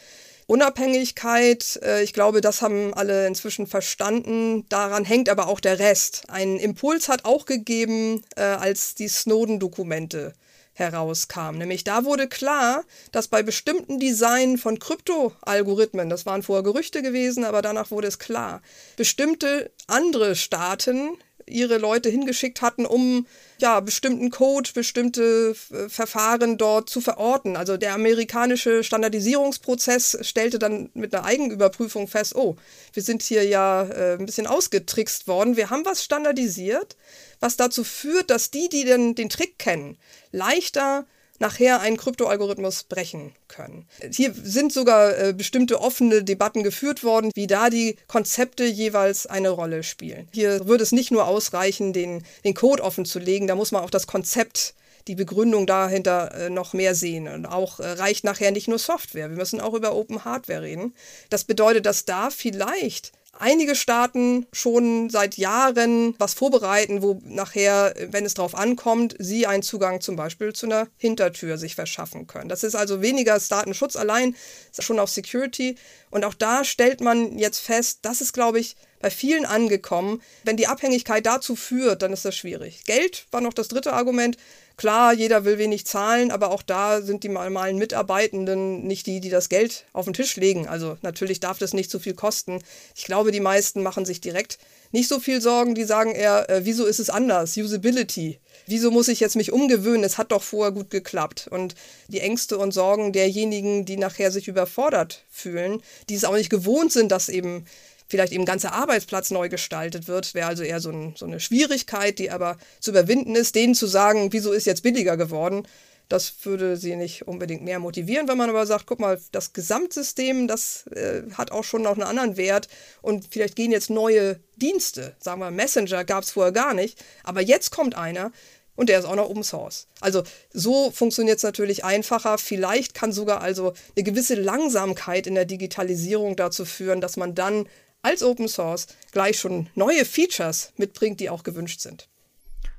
[0.51, 4.67] Unabhängigkeit, äh, ich glaube, das haben alle inzwischen verstanden.
[4.69, 6.25] Daran hängt aber auch der Rest.
[6.27, 10.33] Ein Impuls hat auch gegeben, äh, als die Snowden-Dokumente
[10.73, 11.61] herauskamen.
[11.61, 12.83] Nämlich da wurde klar,
[13.13, 18.19] dass bei bestimmten Design von Kryptoalgorithmen, das waren vorher Gerüchte gewesen, aber danach wurde es
[18.19, 18.61] klar,
[18.97, 21.11] bestimmte andere Staaten
[21.51, 23.27] ihre Leute hingeschickt hatten, um
[23.59, 27.57] ja bestimmten Code, bestimmte äh, Verfahren dort zu verorten.
[27.57, 32.57] Also der amerikanische Standardisierungsprozess stellte dann mit einer Eigenüberprüfung fest, oh,
[32.93, 35.57] wir sind hier ja äh, ein bisschen ausgetrickst worden.
[35.57, 36.97] Wir haben was standardisiert,
[37.41, 39.99] was dazu führt, dass die, die denn den Trick kennen,
[40.33, 41.07] leichter
[41.41, 43.87] nachher einen Kryptoalgorithmus brechen können.
[44.13, 49.51] Hier sind sogar äh, bestimmte offene Debatten geführt worden, wie da die Konzepte jeweils eine
[49.51, 50.29] Rolle spielen.
[50.33, 53.83] Hier würde es nicht nur ausreichen, den, den Code offen zu legen, da muss man
[53.83, 54.75] auch das Konzept
[55.09, 57.27] die Begründung dahinter äh, noch mehr sehen.
[57.27, 59.31] Und auch äh, reicht nachher nicht nur Software.
[59.31, 60.95] Wir müssen auch über Open Hardware reden.
[61.31, 68.25] Das bedeutet, dass da vielleicht einige Staaten schon seit Jahren was vorbereiten, wo nachher, wenn
[68.25, 72.49] es darauf ankommt, sie einen Zugang zum Beispiel zu einer Hintertür sich verschaffen können.
[72.49, 74.37] Das ist also weniger Datenschutz allein,
[74.79, 75.77] schon auch Security.
[76.11, 80.21] Und auch da stellt man jetzt fest, das ist, glaube ich, bei vielen angekommen.
[80.45, 82.85] Wenn die Abhängigkeit dazu führt, dann ist das schwierig.
[82.85, 84.37] Geld war noch das dritte Argument.
[84.81, 89.29] Klar, jeder will wenig zahlen, aber auch da sind die normalen Mitarbeitenden nicht die, die
[89.29, 90.69] das Geld auf den Tisch legen.
[90.69, 92.63] Also natürlich darf das nicht zu viel kosten.
[92.97, 94.59] Ich glaube, die meisten machen sich direkt
[94.91, 95.75] nicht so viel Sorgen.
[95.75, 97.59] Die sagen eher, äh, wieso ist es anders?
[97.59, 98.41] Usability.
[98.67, 100.03] Wieso muss ich jetzt mich umgewöhnen?
[100.03, 101.47] Es hat doch vorher gut geklappt.
[101.51, 101.75] Und
[102.09, 106.91] die Ängste und Sorgen derjenigen, die nachher sich überfordert fühlen, die es auch nicht gewohnt
[106.91, 107.67] sind, dass eben
[108.11, 112.19] vielleicht eben ganzer Arbeitsplatz neu gestaltet wird, wäre also eher so, ein, so, eine Schwierigkeit,
[112.19, 115.67] die aber zu überwinden ist, denen zu sagen, wieso ist jetzt billiger geworden.
[116.09, 120.49] Das würde sie nicht unbedingt mehr motivieren, wenn man aber sagt, guck mal, das Gesamtsystem,
[120.49, 122.67] das äh, hat auch schon noch einen anderen Wert
[123.01, 127.41] und vielleicht gehen jetzt neue Dienste, sagen wir Messenger gab es vorher gar nicht, aber
[127.41, 128.33] jetzt kommt einer,
[128.75, 129.89] und der ist auch noch Open Source.
[130.01, 130.23] Also
[130.55, 132.39] so funktioniert es natürlich einfacher.
[132.39, 137.67] Vielleicht kann sogar also eine gewisse Langsamkeit in der Digitalisierung dazu führen, dass man dann
[138.03, 142.09] als Open Source gleich schon neue Features mitbringt, die auch gewünscht sind.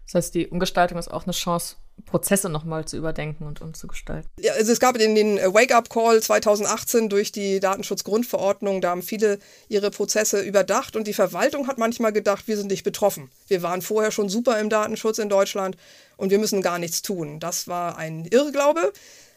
[0.06, 4.30] Das heißt, die Umgestaltung ist auch eine Chance, Prozesse nochmal zu überdenken und umzugestalten.
[4.40, 9.92] Ja, also es gab den, den Wake-up-Call 2018 durch die Datenschutzgrundverordnung, da haben viele ihre
[9.92, 13.30] Prozesse überdacht und die Verwaltung hat manchmal gedacht, wir sind nicht betroffen.
[13.48, 15.78] Wir waren vorher schon super im Datenschutz in Deutschland
[16.18, 17.40] und wir müssen gar nichts tun.
[17.40, 18.92] Das war ein Irrglaube.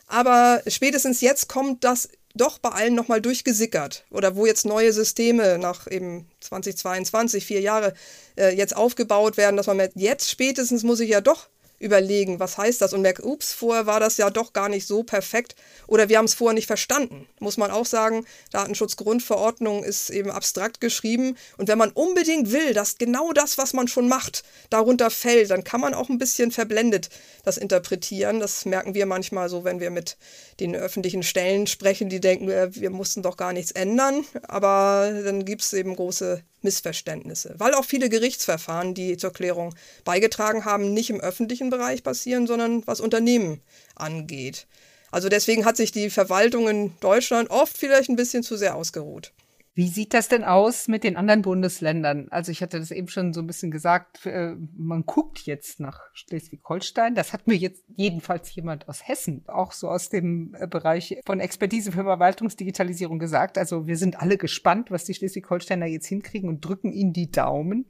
[0.07, 4.05] Aber spätestens jetzt kommt das doch bei allen nochmal durchgesickert.
[4.11, 7.95] Oder wo jetzt neue Systeme nach eben 2022, vier Jahre
[8.37, 12.59] äh, jetzt aufgebaut werden, dass man merkt, jetzt spätestens muss ich ja doch überlegen, was
[12.59, 15.55] heißt das und merkt, ups, vorher war das ja doch gar nicht so perfekt
[15.87, 17.27] oder wir haben es vorher nicht verstanden.
[17.41, 22.99] Muss man auch sagen, Datenschutzgrundverordnung ist eben abstrakt geschrieben und wenn man unbedingt will, dass
[22.99, 27.11] genau das, was man schon macht, darunter fällt, dann kann man auch ein bisschen verblendet
[27.45, 28.41] das interpretieren.
[28.41, 30.17] Das merken wir manchmal so, wenn wir mit
[30.61, 35.45] den öffentlichen Stellen sprechen, die denken, äh, wir mussten doch gar nichts ändern, aber dann
[35.45, 39.75] gibt es eben große Missverständnisse, weil auch viele Gerichtsverfahren, die zur Klärung
[40.05, 43.61] beigetragen haben, nicht im öffentlichen Bereich passieren, sondern was Unternehmen
[43.95, 44.67] angeht.
[45.11, 49.33] Also deswegen hat sich die Verwaltung in Deutschland oft vielleicht ein bisschen zu sehr ausgeruht.
[49.77, 52.29] Wie sieht das denn aus mit den anderen Bundesländern?
[52.31, 56.01] Also ich hatte das eben schon so ein bisschen gesagt, äh, man guckt jetzt nach
[56.13, 57.17] Schleswig-Holstein.
[57.17, 61.41] Das hat mir jetzt jedenfalls jemand aus Hessen, auch so aus dem äh, Bereich von
[61.41, 63.59] Expertise für Verwaltungsdigitalisierung gesagt.
[63.59, 67.87] Also wir sind alle gespannt, was die Schleswig-Holsteiner jetzt hinkriegen und drücken ihnen die Daumen.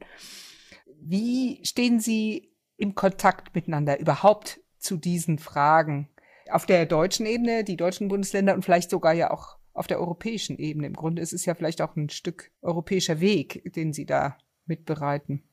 [0.99, 6.09] Wie stehen Sie im Kontakt miteinander überhaupt zu diesen Fragen?
[6.49, 10.57] Auf der deutschen Ebene, die deutschen Bundesländer und vielleicht sogar ja auch auf der europäischen
[10.57, 10.87] Ebene.
[10.87, 15.43] Im Grunde ist es ja vielleicht auch ein Stück europäischer Weg, den Sie da mitbereiten.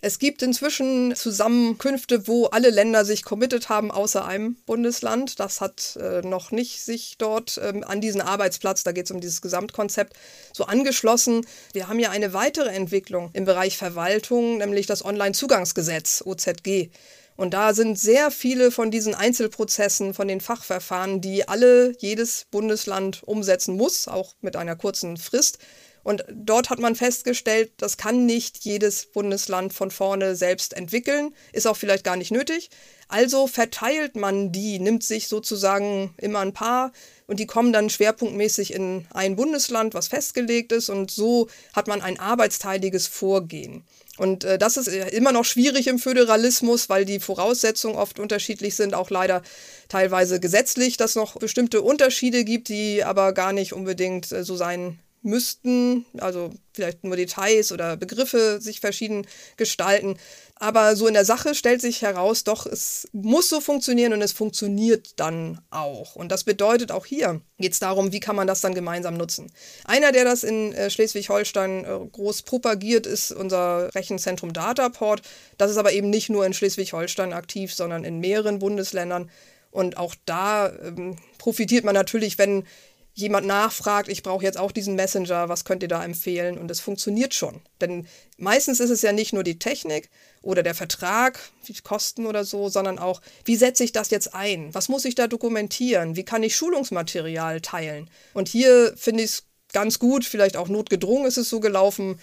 [0.00, 5.40] Es gibt inzwischen Zusammenkünfte, wo alle Länder sich committed haben, außer einem Bundesland.
[5.40, 9.20] Das hat äh, noch nicht sich dort ähm, an diesen Arbeitsplatz, da geht es um
[9.20, 10.14] dieses Gesamtkonzept,
[10.52, 11.44] so angeschlossen.
[11.72, 16.90] Wir haben ja eine weitere Entwicklung im Bereich Verwaltung, nämlich das Onlinezugangsgesetz, OZG.
[17.38, 23.22] Und da sind sehr viele von diesen Einzelprozessen, von den Fachverfahren, die alle jedes Bundesland
[23.22, 25.58] umsetzen muss, auch mit einer kurzen Frist.
[26.02, 31.68] Und dort hat man festgestellt, das kann nicht jedes Bundesland von vorne selbst entwickeln, ist
[31.68, 32.70] auch vielleicht gar nicht nötig.
[33.06, 36.90] Also verteilt man die, nimmt sich sozusagen immer ein paar
[37.28, 42.02] und die kommen dann schwerpunktmäßig in ein Bundesland, was festgelegt ist und so hat man
[42.02, 43.84] ein arbeitsteiliges Vorgehen.
[44.18, 48.74] Und äh, das ist äh, immer noch schwierig im Föderalismus, weil die Voraussetzungen oft unterschiedlich
[48.74, 49.42] sind, auch leider
[49.88, 54.98] teilweise gesetzlich, dass noch bestimmte Unterschiede gibt, die aber gar nicht unbedingt äh, so sein
[55.22, 59.26] müssten, also vielleicht nur Details oder Begriffe sich verschieden
[59.56, 60.16] gestalten.
[60.60, 64.32] Aber so in der Sache stellt sich heraus, doch, es muss so funktionieren und es
[64.32, 66.16] funktioniert dann auch.
[66.16, 69.50] Und das bedeutet auch hier geht es darum, wie kann man das dann gemeinsam nutzen.
[69.84, 75.22] Einer, der das in äh, Schleswig-Holstein äh, groß propagiert, ist unser Rechenzentrum Dataport.
[75.58, 79.30] Das ist aber eben nicht nur in Schleswig-Holstein aktiv, sondern in mehreren Bundesländern.
[79.70, 82.64] Und auch da ähm, profitiert man natürlich, wenn
[83.12, 86.56] jemand nachfragt, ich brauche jetzt auch diesen Messenger, was könnt ihr da empfehlen?
[86.56, 87.60] Und es funktioniert schon.
[87.80, 90.08] Denn meistens ist es ja nicht nur die Technik
[90.42, 94.74] oder der Vertrag, die Kosten oder so, sondern auch, wie setze ich das jetzt ein?
[94.74, 96.16] Was muss ich da dokumentieren?
[96.16, 98.10] Wie kann ich Schulungsmaterial teilen?
[98.34, 102.18] Und hier finde ich es ganz gut, vielleicht auch notgedrungen ist es so gelaufen,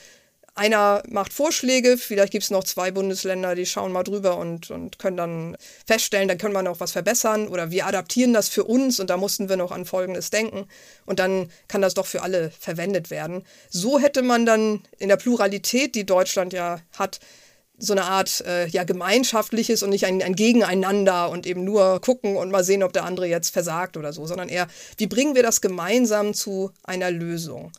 [0.55, 4.97] einer macht Vorschläge, vielleicht gibt es noch zwei Bundesländer, die schauen mal drüber und, und
[4.99, 9.01] können dann feststellen, dann können wir noch was verbessern oder wir adaptieren das für uns
[9.01, 10.67] und da mussten wir noch an Folgendes denken
[11.05, 13.43] und dann kann das doch für alle verwendet werden.
[13.69, 17.19] So hätte man dann in der Pluralität, die Deutschland ja hat,
[17.77, 22.37] so eine Art äh, ja gemeinschaftliches und nicht ein, ein Gegeneinander und eben nur gucken
[22.37, 25.43] und mal sehen, ob der andere jetzt versagt oder so, sondern eher, wie bringen wir
[25.43, 27.71] das gemeinsam zu einer Lösung?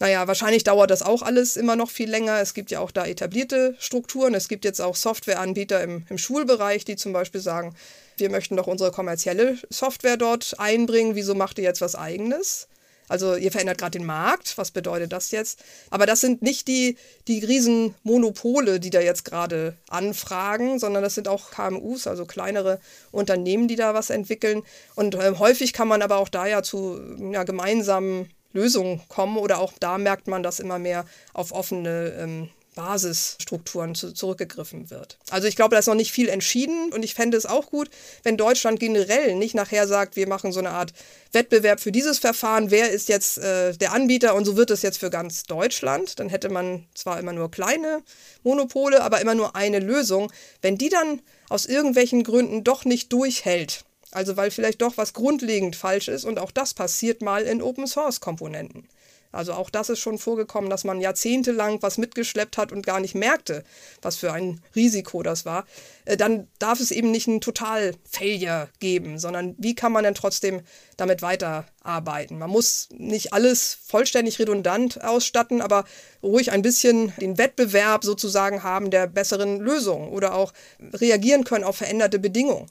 [0.00, 2.40] Naja, wahrscheinlich dauert das auch alles immer noch viel länger.
[2.40, 4.34] Es gibt ja auch da etablierte Strukturen.
[4.34, 7.76] Es gibt jetzt auch Softwareanbieter im, im Schulbereich, die zum Beispiel sagen,
[8.16, 11.14] wir möchten doch unsere kommerzielle Software dort einbringen.
[11.14, 12.66] Wieso macht ihr jetzt was eigenes?
[13.08, 14.56] Also ihr verändert gerade den Markt.
[14.56, 15.62] Was bedeutet das jetzt?
[15.90, 16.96] Aber das sind nicht die,
[17.28, 22.80] die riesen Monopole, die da jetzt gerade anfragen, sondern das sind auch KMUs, also kleinere
[23.12, 24.62] Unternehmen, die da was entwickeln.
[24.94, 27.00] Und äh, häufig kann man aber auch da ja zu
[27.32, 32.48] ja, gemeinsamen Lösungen kommen oder auch da merkt man, dass immer mehr auf offene ähm,
[32.74, 35.18] Basisstrukturen zu, zurückgegriffen wird.
[35.30, 37.90] Also ich glaube, da ist noch nicht viel entschieden und ich fände es auch gut,
[38.22, 40.92] wenn Deutschland generell nicht nachher sagt, wir machen so eine Art
[41.32, 44.98] Wettbewerb für dieses Verfahren, wer ist jetzt äh, der Anbieter und so wird es jetzt
[44.98, 46.18] für ganz Deutschland.
[46.18, 48.02] Dann hätte man zwar immer nur kleine
[48.42, 50.32] Monopole, aber immer nur eine Lösung.
[50.62, 55.76] Wenn die dann aus irgendwelchen Gründen doch nicht durchhält, also weil vielleicht doch was grundlegend
[55.76, 58.88] falsch ist und auch das passiert mal in Open-Source-Komponenten.
[59.34, 63.14] Also auch das ist schon vorgekommen, dass man jahrzehntelang was mitgeschleppt hat und gar nicht
[63.14, 63.64] merkte,
[64.02, 65.66] was für ein Risiko das war.
[66.04, 70.62] Äh, dann darf es eben nicht einen Total-Failure geben, sondern wie kann man denn trotzdem
[70.96, 72.38] damit weiterarbeiten?
[72.38, 75.84] Man muss nicht alles vollständig redundant ausstatten, aber
[76.22, 80.52] ruhig ein bisschen den Wettbewerb sozusagen haben der besseren Lösung oder auch
[80.92, 82.70] reagieren können auf veränderte Bedingungen.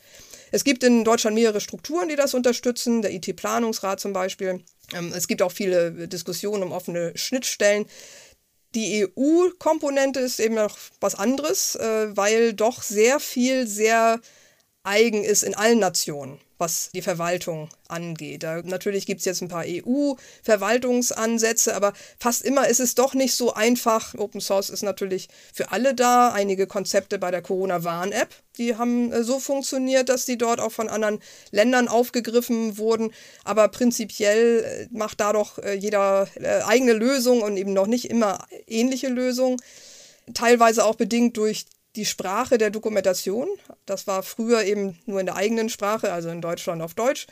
[0.54, 4.64] Es gibt in Deutschland mehrere Strukturen, die das unterstützen, der IT-Planungsrat zum Beispiel.
[4.94, 7.88] Ähm, es gibt auch viele Diskussionen um offene Schnittstellen.
[8.76, 14.22] Die EU-Komponente ist eben noch was anderes, äh, weil doch sehr viel sehr
[14.84, 18.44] eigen ist in allen Nationen was die Verwaltung angeht.
[18.44, 23.36] Da, natürlich gibt es jetzt ein paar EU-Verwaltungsansätze, aber fast immer ist es doch nicht
[23.36, 24.16] so einfach.
[24.16, 26.30] Open Source ist natürlich für alle da.
[26.30, 30.88] Einige Konzepte bei der Corona-Warn-App, die haben äh, so funktioniert, dass die dort auch von
[30.88, 31.20] anderen
[31.52, 33.12] Ländern aufgegriffen wurden.
[33.44, 36.30] Aber prinzipiell äh, macht da doch äh, jeder
[36.66, 39.58] eigene Lösung und eben noch nicht immer ähnliche Lösungen.
[40.34, 41.66] Teilweise auch bedingt durch
[41.96, 43.48] die Sprache der Dokumentation.
[43.86, 47.28] Das war früher eben nur in der eigenen Sprache, also in Deutschland auf Deutsch.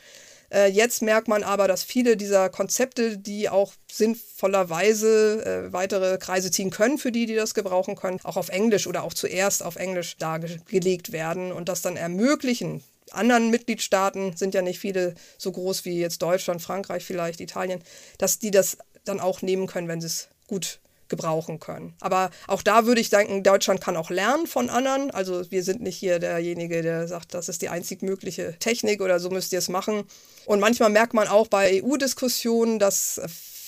[0.52, 6.52] Äh, jetzt merkt man aber, dass viele dieser Konzepte, die auch sinnvollerweise äh, weitere Kreise
[6.52, 9.78] ziehen können, für die, die das gebrauchen können, auch auf Englisch oder auch zuerst auf
[9.78, 12.84] Englisch dargelegt werden und das dann ermöglichen.
[13.12, 17.82] Anderen Mitgliedstaaten sind ja nicht viele so groß wie jetzt Deutschland, Frankreich vielleicht, Italien,
[18.17, 20.80] dass die das dann auch nehmen können, wenn sie es gut
[21.12, 21.93] gebrauchen können.
[22.00, 25.12] Aber auch da würde ich denken, Deutschland kann auch lernen von anderen.
[25.12, 29.19] Also wir sind nicht hier derjenige, der sagt, das ist die einzig mögliche Technik oder
[29.19, 30.06] so müsst ihr es machen.
[30.45, 33.21] Und manchmal merkt man auch bei EU-Diskussionen, dass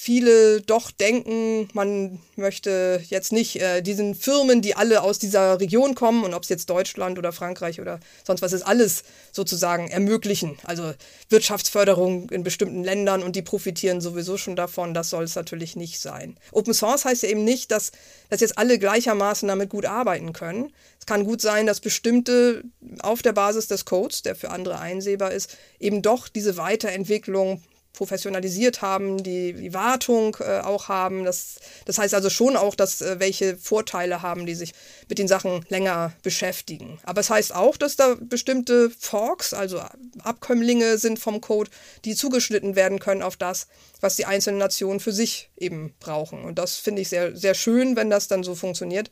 [0.04, 5.96] viele doch denken, man möchte jetzt nicht äh, diesen Firmen, die alle aus dieser Region
[5.96, 10.58] kommen und ob es jetzt Deutschland oder Frankreich oder sonst was ist, alles sozusagen ermöglichen.
[10.66, 10.94] Also
[11.30, 14.94] Wirtschaftsförderung in bestimmten Ländern und die profitieren sowieso schon davon.
[14.94, 16.36] Das soll es natürlich nicht sein.
[16.52, 17.94] Open Source heißt ja eben nicht, dass,
[18.30, 20.74] dass jetzt alle gleichermaßen damit gut arbeiten können.
[21.00, 22.66] Es kann gut sein, dass bestimmte
[23.00, 27.64] auf der Basis des Codes, der für andere einsehbar ist, eben doch diese Weiterentwicklung
[27.94, 31.24] professionalisiert haben, die, die Wartung äh, auch haben.
[31.24, 34.74] Das, das heißt also schon auch, dass äh, welche Vorteile haben, die sich
[35.08, 37.00] mit den Sachen länger beschäftigen.
[37.04, 39.82] Aber es heißt auch, dass da bestimmte Forks, also
[40.24, 41.70] Abkömmlinge sind vom Code,
[42.04, 43.68] die zugeschnitten werden können auf das,
[44.02, 46.44] was die einzelnen Nationen für sich eben brauchen.
[46.44, 49.12] Und das finde ich sehr, sehr schön, wenn das dann so funktioniert.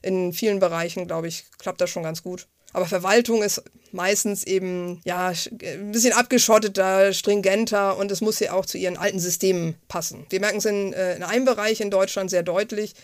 [0.00, 2.48] In vielen Bereichen, glaube ich, klappt das schon ganz gut.
[2.72, 8.66] Aber Verwaltung ist meistens eben ja ein bisschen abgeschotteter, stringenter und es muss ja auch
[8.66, 10.26] zu ihren alten Systemen passen.
[10.30, 12.94] Wir merken es in, äh, in einem Bereich in Deutschland sehr deutlich,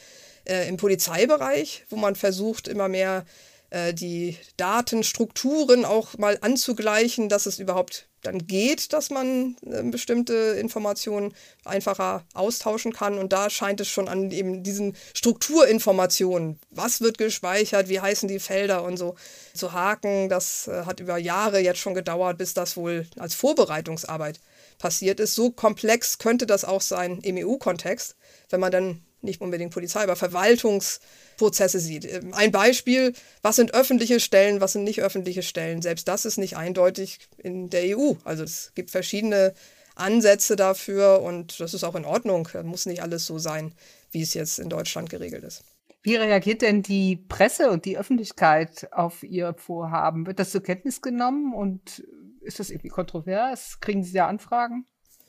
[0.44, 3.26] äh, im Polizeibereich, wo man versucht, immer mehr
[3.70, 10.34] äh, die Datenstrukturen auch mal anzugleichen, dass es überhaupt dann geht, dass man äh, bestimmte
[10.60, 13.18] Informationen einfacher austauschen kann.
[13.18, 18.40] Und da scheint es schon an eben diesen Strukturinformationen, was wird gespeichert, wie heißen die
[18.40, 19.14] Felder und so
[19.54, 20.28] zu haken.
[20.28, 24.40] Das äh, hat über Jahre jetzt schon gedauert, bis das wohl als Vorbereitungsarbeit
[24.78, 25.34] passiert ist.
[25.34, 28.16] So komplex könnte das auch sein im EU-Kontext,
[28.50, 32.04] wenn man dann nicht unbedingt Polizei, aber Verwaltungsprozesse sieht.
[32.04, 35.82] Ähm, ein Beispiel, was sind öffentliche Stellen, was sind nicht öffentliche Stellen?
[35.82, 38.14] Selbst das ist nicht eindeutig in der EU.
[38.24, 39.54] Also es gibt verschiedene
[39.94, 42.48] Ansätze dafür und das ist auch in Ordnung.
[42.52, 43.74] Da muss nicht alles so sein,
[44.10, 45.64] wie es jetzt in Deutschland geregelt ist.
[46.02, 50.26] Wie reagiert denn die Presse und die Öffentlichkeit auf Ihr Vorhaben?
[50.26, 52.04] Wird das zur Kenntnis genommen und
[52.40, 53.80] ist das irgendwie kontrovers?
[53.80, 54.86] Kriegen Sie da Anfragen?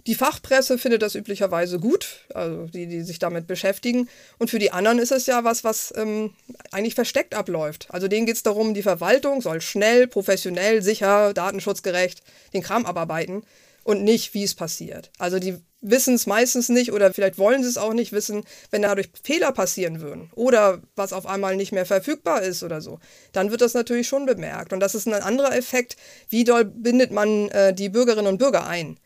[0.07, 4.09] Die Fachpresse findet das üblicherweise gut, also die, die sich damit beschäftigen.
[4.37, 6.33] Und für die anderen ist es ja was, was ähm,
[6.71, 7.87] eigentlich versteckt abläuft.
[7.89, 13.43] Also denen geht es darum, die Verwaltung soll schnell, professionell, sicher, datenschutzgerecht den Kram abarbeiten
[13.83, 15.11] und nicht, wie es passiert.
[15.17, 18.81] Also die wissen es meistens nicht oder vielleicht wollen sie es auch nicht wissen, wenn
[18.81, 22.99] dadurch Fehler passieren würden oder was auf einmal nicht mehr verfügbar ist oder so.
[23.31, 24.73] Dann wird das natürlich schon bemerkt.
[24.73, 25.95] Und das ist ein anderer Effekt.
[26.29, 28.97] Wie doll bindet man äh, die Bürgerinnen und Bürger ein?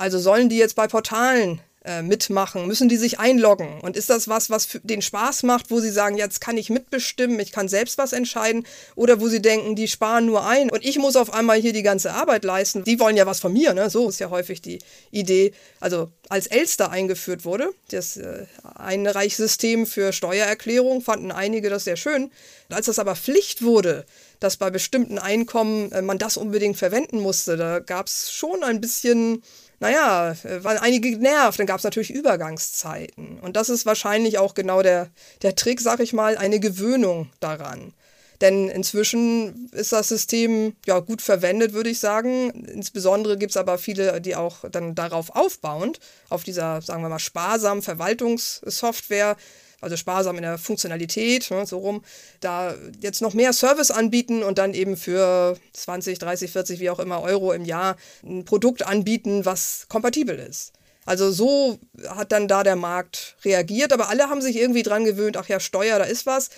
[0.00, 2.66] Also sollen die jetzt bei Portalen äh, mitmachen?
[2.66, 3.80] Müssen die sich einloggen?
[3.82, 7.38] Und ist das was, was den Spaß macht, wo sie sagen, jetzt kann ich mitbestimmen,
[7.38, 8.66] ich kann selbst was entscheiden?
[8.94, 11.82] Oder wo sie denken, die sparen nur ein und ich muss auf einmal hier die
[11.82, 12.82] ganze Arbeit leisten?
[12.84, 13.90] Die wollen ja was von mir, ne?
[13.90, 14.78] So ist ja häufig die
[15.10, 15.52] Idee.
[15.80, 22.30] Also als Elster eingeführt wurde, das äh, Einreichsystem für Steuererklärung, fanden einige das sehr schön.
[22.70, 24.06] Als das aber Pflicht wurde,
[24.38, 28.80] dass bei bestimmten Einkommen äh, man das unbedingt verwenden musste, da gab es schon ein
[28.80, 29.42] bisschen
[29.80, 31.58] naja, waren einige genervt.
[31.58, 33.40] Dann gab es natürlich Übergangszeiten.
[33.40, 35.08] Und das ist wahrscheinlich auch genau der,
[35.42, 37.94] der Trick, sag ich mal, eine Gewöhnung daran.
[38.40, 42.50] Denn inzwischen ist das System ja gut verwendet, würde ich sagen.
[42.50, 45.98] Insbesondere gibt es aber viele, die auch dann darauf aufbauend,
[46.30, 49.36] auf dieser, sagen wir mal, sparsamen Verwaltungssoftware,
[49.80, 52.02] also sparsam in der Funktionalität, ne, so rum,
[52.40, 56.98] da jetzt noch mehr Service anbieten und dann eben für 20, 30, 40, wie auch
[56.98, 60.72] immer Euro im Jahr ein Produkt anbieten, was kompatibel ist.
[61.06, 65.36] Also so hat dann da der Markt reagiert, aber alle haben sich irgendwie dran gewöhnt,
[65.36, 66.50] ach ja, Steuer, da ist was.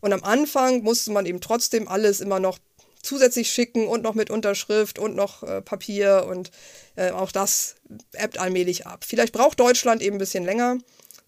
[0.00, 2.58] Und am Anfang musste man eben trotzdem alles immer noch
[3.02, 6.50] zusätzlich schicken und noch mit Unterschrift und noch äh, Papier und
[6.96, 7.76] äh, auch das
[8.12, 9.04] ebbt allmählich ab.
[9.06, 10.78] Vielleicht braucht Deutschland eben ein bisschen länger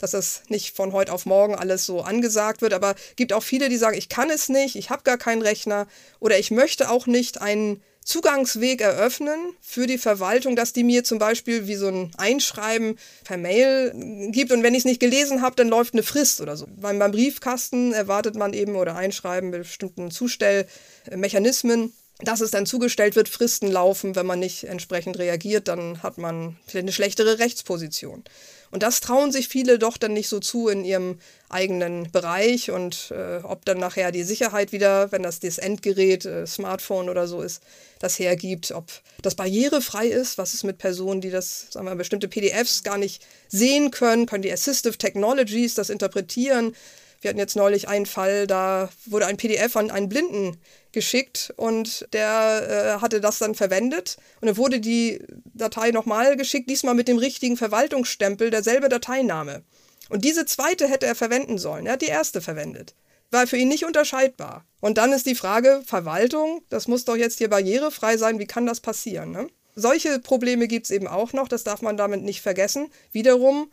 [0.02, 2.74] dass das nicht von heute auf morgen alles so angesagt wird.
[2.74, 5.86] Aber gibt auch viele, die sagen, ich kann es nicht, ich habe gar keinen Rechner
[6.18, 11.20] oder ich möchte auch nicht einen Zugangsweg eröffnen für die Verwaltung, dass die mir zum
[11.20, 13.92] Beispiel wie so ein Einschreiben per Mail
[14.32, 16.66] gibt und wenn ich es nicht gelesen habe, dann läuft eine Frist oder so.
[16.80, 23.70] Beim, Briefkasten erwartet man eben oder Einschreiben bestimmten Zustellmechanismen dass es dann zugestellt wird, Fristen
[23.70, 28.24] laufen, wenn man nicht entsprechend reagiert, dann hat man vielleicht eine schlechtere Rechtsposition.
[28.70, 31.18] Und das trauen sich viele doch dann nicht so zu in ihrem
[31.50, 36.46] eigenen Bereich und äh, ob dann nachher die Sicherheit wieder, wenn das das Endgerät, äh,
[36.46, 37.62] Smartphone oder so ist,
[37.98, 38.86] das hergibt, ob
[39.20, 43.22] das barrierefrei ist, was ist mit Personen, die das, sagen wir, bestimmte PDFs gar nicht
[43.48, 46.74] sehen können, können die Assistive Technologies das interpretieren,
[47.22, 50.58] wir hatten jetzt neulich einen Fall, da wurde ein PDF an einen Blinden
[50.92, 56.68] geschickt und der äh, hatte das dann verwendet und dann wurde die Datei nochmal geschickt,
[56.68, 59.62] diesmal mit dem richtigen Verwaltungsstempel, derselbe Dateiname.
[60.08, 61.86] Und diese zweite hätte er verwenden sollen.
[61.86, 62.94] Er hat die erste verwendet.
[63.30, 64.66] War für ihn nicht unterscheidbar.
[64.80, 68.66] Und dann ist die Frage, Verwaltung, das muss doch jetzt hier barrierefrei sein, wie kann
[68.66, 69.30] das passieren?
[69.30, 69.48] Ne?
[69.74, 72.90] Solche Probleme gibt es eben auch noch, das darf man damit nicht vergessen.
[73.10, 73.70] Wiederum,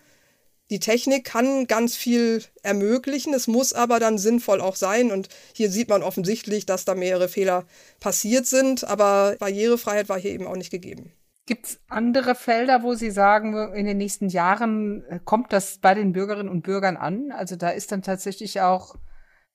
[0.69, 5.11] die Technik kann ganz viel ermöglichen, es muss aber dann sinnvoll auch sein.
[5.11, 7.65] Und hier sieht man offensichtlich, dass da mehrere Fehler
[7.99, 11.11] passiert sind, aber Barrierefreiheit war hier eben auch nicht gegeben.
[11.47, 15.95] Gibt es andere Felder, wo Sie sagen, in den nächsten Jahren äh, kommt das bei
[15.95, 17.31] den Bürgerinnen und Bürgern an?
[17.31, 18.95] Also da ist dann tatsächlich auch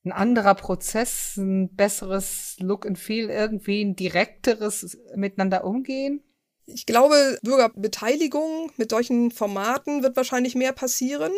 [0.04, 6.20] ein anderer Prozess, ein besseres Look and Feel, irgendwie ein direkteres Miteinander umgehen?
[6.66, 11.32] Ich glaube, Bürgerbeteiligung mit solchen Formaten wird wahrscheinlich mehr passieren.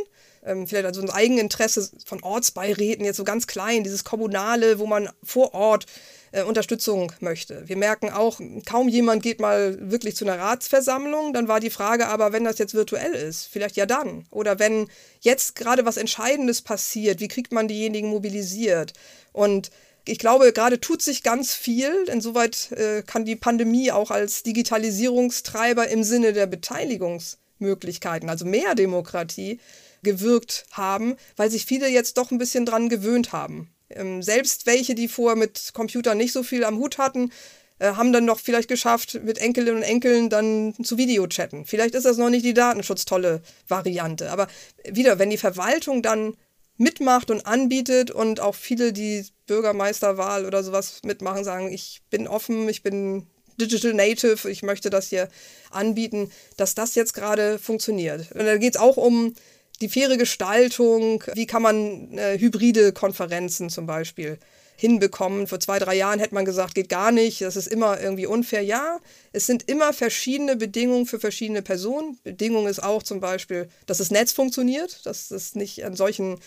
[0.45, 5.09] Ähm, vielleicht also ein Eigeninteresse von Ortsbeiräten, jetzt so ganz klein, dieses Kommunale, wo man
[5.25, 5.87] vor Ort
[6.31, 7.69] äh, Unterstützung möchte.
[7.69, 11.33] Wir merken auch, kaum jemand geht mal wirklich zu einer Ratsversammlung.
[11.33, 14.27] Dann war die Frage aber, wenn das jetzt virtuell ist, vielleicht ja dann.
[14.31, 14.89] Oder wenn
[15.21, 18.93] jetzt gerade was Entscheidendes passiert, wie kriegt man diejenigen mobilisiert?
[19.33, 19.71] Und
[20.07, 21.93] ich glaube, gerade tut sich ganz viel.
[22.11, 29.61] Insoweit äh, kann die Pandemie auch als Digitalisierungstreiber im Sinne der Beteiligungsmöglichkeiten, also mehr Demokratie,
[30.03, 33.71] gewirkt haben, weil sich viele jetzt doch ein bisschen dran gewöhnt haben.
[33.91, 37.33] Ähm, selbst welche, die vorher mit Computern nicht so viel am Hut hatten,
[37.79, 41.67] äh, haben dann noch vielleicht geschafft, mit Enkelinnen und Enkeln dann zu Videochatten.
[41.67, 44.31] Vielleicht ist das noch nicht die datenschutztolle Variante.
[44.31, 44.47] Aber
[44.89, 46.37] wieder, wenn die Verwaltung dann
[46.77, 52.69] mitmacht und anbietet und auch viele, die Bürgermeisterwahl oder sowas mitmachen, sagen, ich bin offen,
[52.69, 53.27] ich bin
[53.61, 55.29] Digital Native, ich möchte das hier
[55.71, 58.33] anbieten, dass das jetzt gerade funktioniert.
[58.33, 59.35] Und da geht es auch um
[59.81, 64.39] die faire Gestaltung, wie kann man äh, hybride Konferenzen zum Beispiel
[64.77, 65.47] hinbekommen.
[65.47, 68.63] Vor zwei, drei Jahren hätte man gesagt, geht gar nicht, das ist immer irgendwie unfair.
[68.63, 69.01] Ja,
[69.33, 72.19] es sind immer verschiedene Bedingungen für verschiedene Personen.
[72.25, 76.39] Bedingung ist auch zum Beispiel, dass das Netz funktioniert, dass es nicht an solchen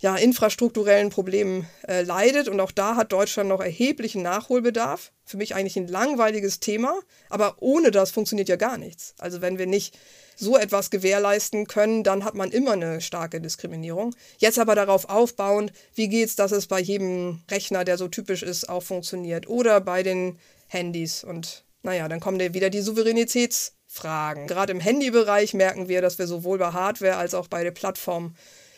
[0.00, 2.48] ja, infrastrukturellen Problemen äh, leidet.
[2.48, 5.12] Und auch da hat Deutschland noch erheblichen Nachholbedarf.
[5.24, 9.14] Für mich eigentlich ein langweiliges Thema, aber ohne das funktioniert ja gar nichts.
[9.18, 9.96] Also wenn wir nicht
[10.36, 14.14] so etwas gewährleisten können, dann hat man immer eine starke Diskriminierung.
[14.38, 18.42] Jetzt aber darauf aufbauend, wie geht es, dass es bei jedem Rechner, der so typisch
[18.42, 20.38] ist, auch funktioniert oder bei den
[20.68, 21.24] Handys.
[21.24, 24.46] Und naja, dann kommen wieder die Souveränitätsfragen.
[24.46, 28.34] Gerade im Handybereich merken wir, dass wir sowohl bei Hardware als auch bei der Plattform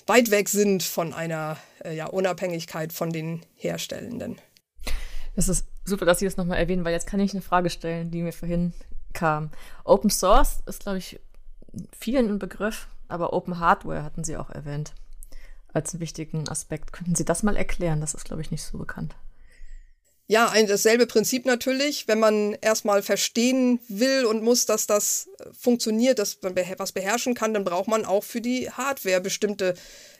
[0.07, 4.41] weit weg sind von einer äh, ja, Unabhängigkeit von den Herstellenden.
[5.35, 8.11] Das ist super, dass Sie das nochmal erwähnen, weil jetzt kann ich eine Frage stellen,
[8.11, 8.73] die mir vorhin
[9.13, 9.51] kam.
[9.85, 11.21] Open Source ist, glaube ich,
[11.97, 14.95] vielen ein Begriff, aber Open Hardware hatten Sie auch erwähnt
[15.73, 16.93] als wichtigen Aspekt.
[16.93, 18.01] Könnten Sie das mal erklären?
[18.01, 19.15] Das ist, glaube ich, nicht so bekannt.
[20.29, 22.09] Ja, ein, dasselbe Prinzip natürlich.
[22.09, 27.55] Wenn man erstmal verstehen will und muss, dass das funktioniert, dass man was beherrschen kann,
[27.55, 29.75] dann braucht man auch für die Hardware bestimmte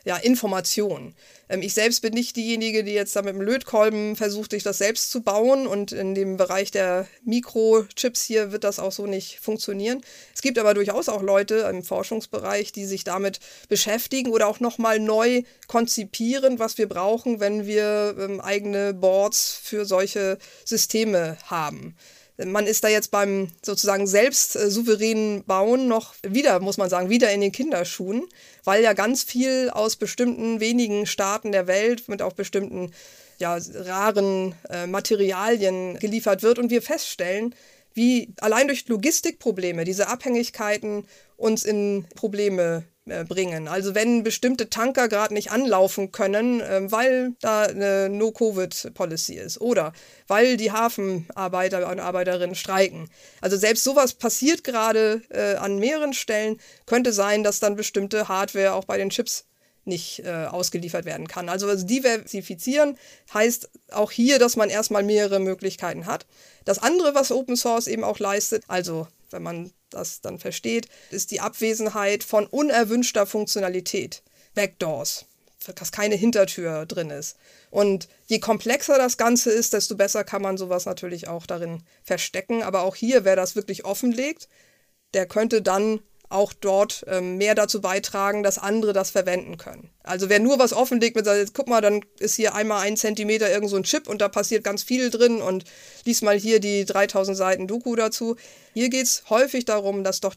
[0.05, 1.13] ja, Information.
[1.49, 4.77] Ähm, ich selbst bin nicht diejenige, die jetzt da mit dem Lötkolben versucht, sich das
[4.77, 9.41] selbst zu bauen und in dem Bereich der Mikrochips hier wird das auch so nicht
[9.41, 10.01] funktionieren.
[10.33, 15.01] Es gibt aber durchaus auch Leute im Forschungsbereich, die sich damit beschäftigen oder auch nochmal
[15.01, 19.96] neu konzipieren, was wir brauchen, wenn wir ähm, eigene Boards für solche
[20.65, 21.95] Systeme haben.
[22.37, 27.09] Man ist da jetzt beim sozusagen selbst äh, souveränen Bauen noch wieder, muss man sagen,
[27.09, 28.27] wieder in den Kinderschuhen,
[28.63, 32.91] weil ja ganz viel aus bestimmten wenigen Staaten der Welt mit auch bestimmten
[33.39, 36.59] ja, raren äh, Materialien geliefert wird.
[36.59, 37.55] Und wir feststellen,
[37.95, 42.83] wie allein durch Logistikprobleme diese Abhängigkeiten uns in Probleme
[43.27, 43.67] bringen.
[43.67, 49.93] Also wenn bestimmte Tanker gerade nicht anlaufen können, äh, weil da eine No-Covid-Policy ist oder
[50.27, 53.09] weil die Hafenarbeiter und Arbeiterinnen streiken.
[53.41, 56.59] Also selbst sowas passiert gerade äh, an mehreren Stellen.
[56.85, 59.45] Könnte sein, dass dann bestimmte Hardware auch bei den Chips
[59.87, 61.49] nicht äh, ausgeliefert werden kann.
[61.49, 62.97] Also diversifizieren
[63.33, 66.25] heißt auch hier, dass man erstmal mehrere Möglichkeiten hat.
[66.65, 71.31] Das andere, was Open Source eben auch leistet, also wenn man das dann versteht, ist
[71.31, 74.23] die Abwesenheit von unerwünschter Funktionalität.
[74.53, 75.25] Backdoors,
[75.75, 77.37] dass keine Hintertür drin ist.
[77.69, 82.63] Und je komplexer das Ganze ist, desto besser kann man sowas natürlich auch darin verstecken.
[82.63, 84.47] Aber auch hier, wer das wirklich offenlegt,
[85.13, 89.89] der könnte dann auch dort ähm, mehr dazu beitragen, dass andere das verwenden können.
[90.03, 93.49] Also wer nur was offenlegt mit sagt, guck mal, dann ist hier einmal ein Zentimeter
[93.49, 95.63] irgend so ein Chip und da passiert ganz viel drin und
[96.03, 98.35] lies mal hier die 3000 Seiten Doku dazu.
[98.73, 100.35] Hier geht es häufig darum, dass doch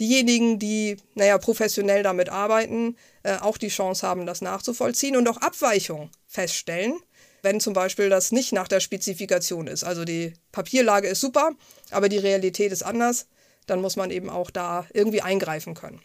[0.00, 5.38] diejenigen, die, naja, professionell damit arbeiten, äh, auch die Chance haben, das nachzuvollziehen und auch
[5.38, 6.94] Abweichungen feststellen,
[7.42, 9.84] wenn zum Beispiel das nicht nach der Spezifikation ist.
[9.84, 11.52] Also die Papierlage ist super,
[11.90, 13.26] aber die Realität ist anders
[13.70, 16.02] dann muss man eben auch da irgendwie eingreifen können.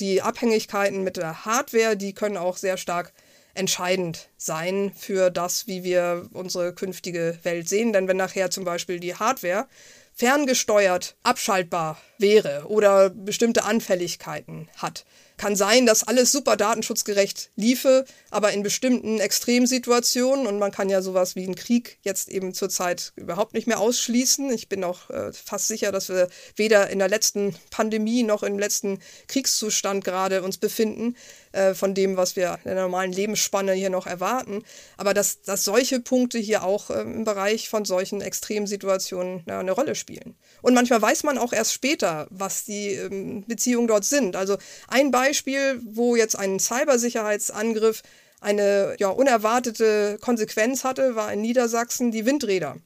[0.00, 3.12] Die Abhängigkeiten mit der Hardware, die können auch sehr stark
[3.54, 7.92] entscheidend sein für das, wie wir unsere künftige Welt sehen.
[7.92, 9.68] Denn wenn nachher zum Beispiel die Hardware
[10.14, 15.04] ferngesteuert abschaltbar wäre oder bestimmte Anfälligkeiten hat,
[15.42, 21.02] kann sein, dass alles super datenschutzgerecht liefe, aber in bestimmten Extremsituationen, und man kann ja
[21.02, 24.52] sowas wie einen Krieg jetzt eben zurzeit überhaupt nicht mehr ausschließen.
[24.52, 28.56] Ich bin auch äh, fast sicher, dass wir weder in der letzten Pandemie noch im
[28.56, 31.16] letzten Kriegszustand gerade uns befinden,
[31.52, 34.62] äh, von dem, was wir in der normalen Lebensspanne hier noch erwarten.
[34.96, 39.72] Aber dass, dass solche Punkte hier auch äh, im Bereich von solchen Extremsituationen ja, eine
[39.72, 40.34] Rolle spielen.
[40.62, 44.36] Und manchmal weiß man auch erst später, was die ähm, Beziehungen dort sind.
[44.36, 44.56] Also
[44.88, 48.02] ein Beispiel, wo jetzt ein Cybersicherheitsangriff
[48.40, 52.76] eine ja, unerwartete Konsequenz hatte, war in Niedersachsen die Windräder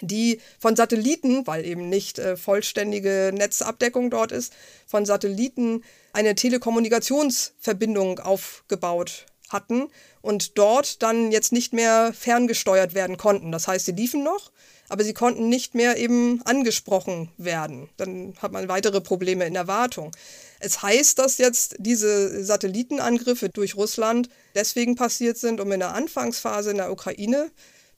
[0.00, 4.52] die von Satelliten, weil eben nicht äh, vollständige Netzabdeckung dort ist,
[4.86, 5.82] von Satelliten
[6.12, 9.88] eine Telekommunikationsverbindung aufgebaut hatten
[10.20, 13.52] und dort dann jetzt nicht mehr ferngesteuert werden konnten.
[13.52, 14.50] Das heißt, sie liefen noch,
[14.88, 17.88] aber sie konnten nicht mehr eben angesprochen werden.
[17.96, 20.12] Dann hat man weitere Probleme in der Wartung.
[20.60, 26.70] Es heißt, dass jetzt diese Satellitenangriffe durch Russland deswegen passiert sind, um in der Anfangsphase
[26.70, 27.50] in der Ukraine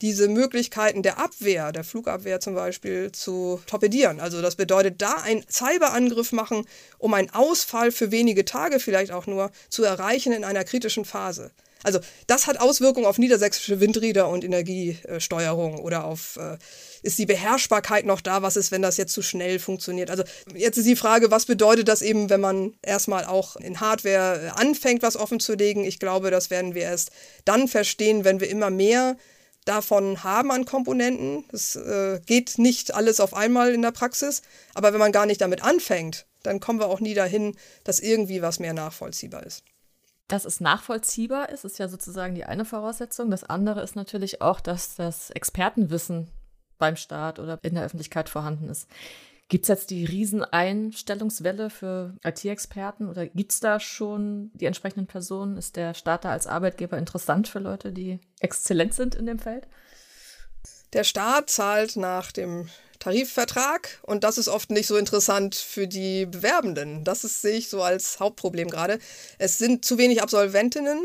[0.02, 4.20] diese Möglichkeiten der Abwehr, der Flugabwehr zum Beispiel, zu torpedieren.
[4.20, 6.66] Also das bedeutet, da einen Cyberangriff machen,
[6.98, 11.50] um einen Ausfall für wenige Tage vielleicht auch nur zu erreichen in einer kritischen Phase.
[11.82, 16.58] Also das hat Auswirkungen auf niedersächsische Windräder und Energiesteuerung oder auf, äh,
[17.02, 20.10] ist die Beherrschbarkeit noch da, was ist, wenn das jetzt zu schnell funktioniert.
[20.10, 24.52] Also jetzt ist die Frage, was bedeutet das eben, wenn man erstmal auch in Hardware
[24.56, 25.84] anfängt, was offen zu legen.
[25.84, 27.10] Ich glaube, das werden wir erst
[27.44, 29.16] dann verstehen, wenn wir immer mehr
[29.66, 31.44] davon haben an Komponenten.
[31.52, 34.42] Es äh, geht nicht alles auf einmal in der Praxis,
[34.74, 38.40] aber wenn man gar nicht damit anfängt, dann kommen wir auch nie dahin, dass irgendwie
[38.40, 39.64] was mehr nachvollziehbar ist.
[40.28, 43.30] Dass es nachvollziehbar ist, ist ja sozusagen die eine Voraussetzung.
[43.30, 46.28] Das andere ist natürlich auch, dass das Expertenwissen
[46.78, 48.88] beim Staat oder in der Öffentlichkeit vorhanden ist.
[49.48, 55.56] Gibt es jetzt die Rieseneinstellungswelle für IT-Experten oder gibt es da schon die entsprechenden Personen?
[55.56, 59.68] Ist der Staat da als Arbeitgeber interessant für Leute, die exzellent sind in dem Feld?
[60.92, 62.68] Der Staat zahlt nach dem
[62.98, 67.04] Tarifvertrag und das ist oft nicht so interessant für die Bewerbenden.
[67.04, 68.98] Das ist, sehe ich so als Hauptproblem gerade.
[69.38, 71.04] Es sind zu wenig Absolventinnen.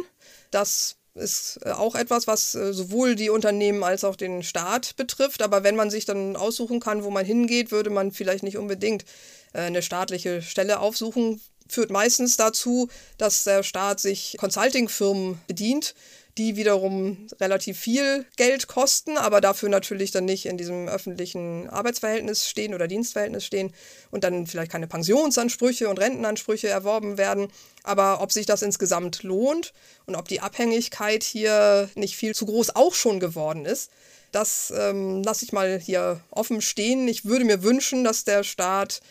[0.50, 5.42] Das ist äh, auch etwas, was äh, sowohl die Unternehmen als auch den Staat betrifft.
[5.42, 9.06] Aber wenn man sich dann aussuchen kann, wo man hingeht, würde man vielleicht nicht unbedingt
[9.54, 11.42] äh, eine staatliche Stelle aufsuchen.
[11.68, 15.96] Führt meistens dazu, dass der Staat sich Consulting-Firmen bedient,
[16.38, 22.48] die wiederum relativ viel Geld kosten, aber dafür natürlich dann nicht in diesem öffentlichen Arbeitsverhältnis
[22.48, 23.74] stehen oder Dienstverhältnis stehen
[24.12, 27.48] und dann vielleicht keine Pensionsansprüche und Rentenansprüche erworben werden.
[27.84, 29.74] Aber ob sich das insgesamt lohnt
[30.06, 33.92] und ob die Abhängigkeit hier nicht viel zu groß auch schon geworden ist,
[34.32, 37.08] das ähm, lasse ich mal hier offen stehen.
[37.08, 39.02] Ich würde mir wünschen, dass der Staat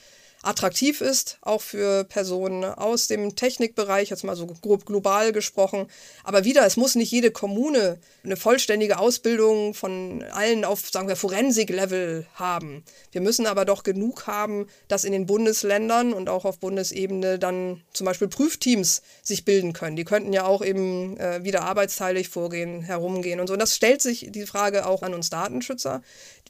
[0.42, 5.86] attraktiv ist, auch für Personen aus dem Technikbereich, jetzt mal so grob global gesprochen.
[6.24, 11.16] Aber wieder, es muss nicht jede Kommune eine vollständige Ausbildung von allen auf, sagen wir,
[11.16, 12.84] Forensik-Level haben.
[13.12, 17.82] Wir müssen aber doch genug haben, dass in den Bundesländern und auch auf Bundesebene dann
[17.92, 19.96] zum Beispiel Prüfteams sich bilden können.
[19.96, 23.52] Die könnten ja auch eben äh, wieder arbeitsteilig vorgehen, herumgehen und so.
[23.52, 26.00] Und das stellt sich die Frage auch an uns Datenschützer.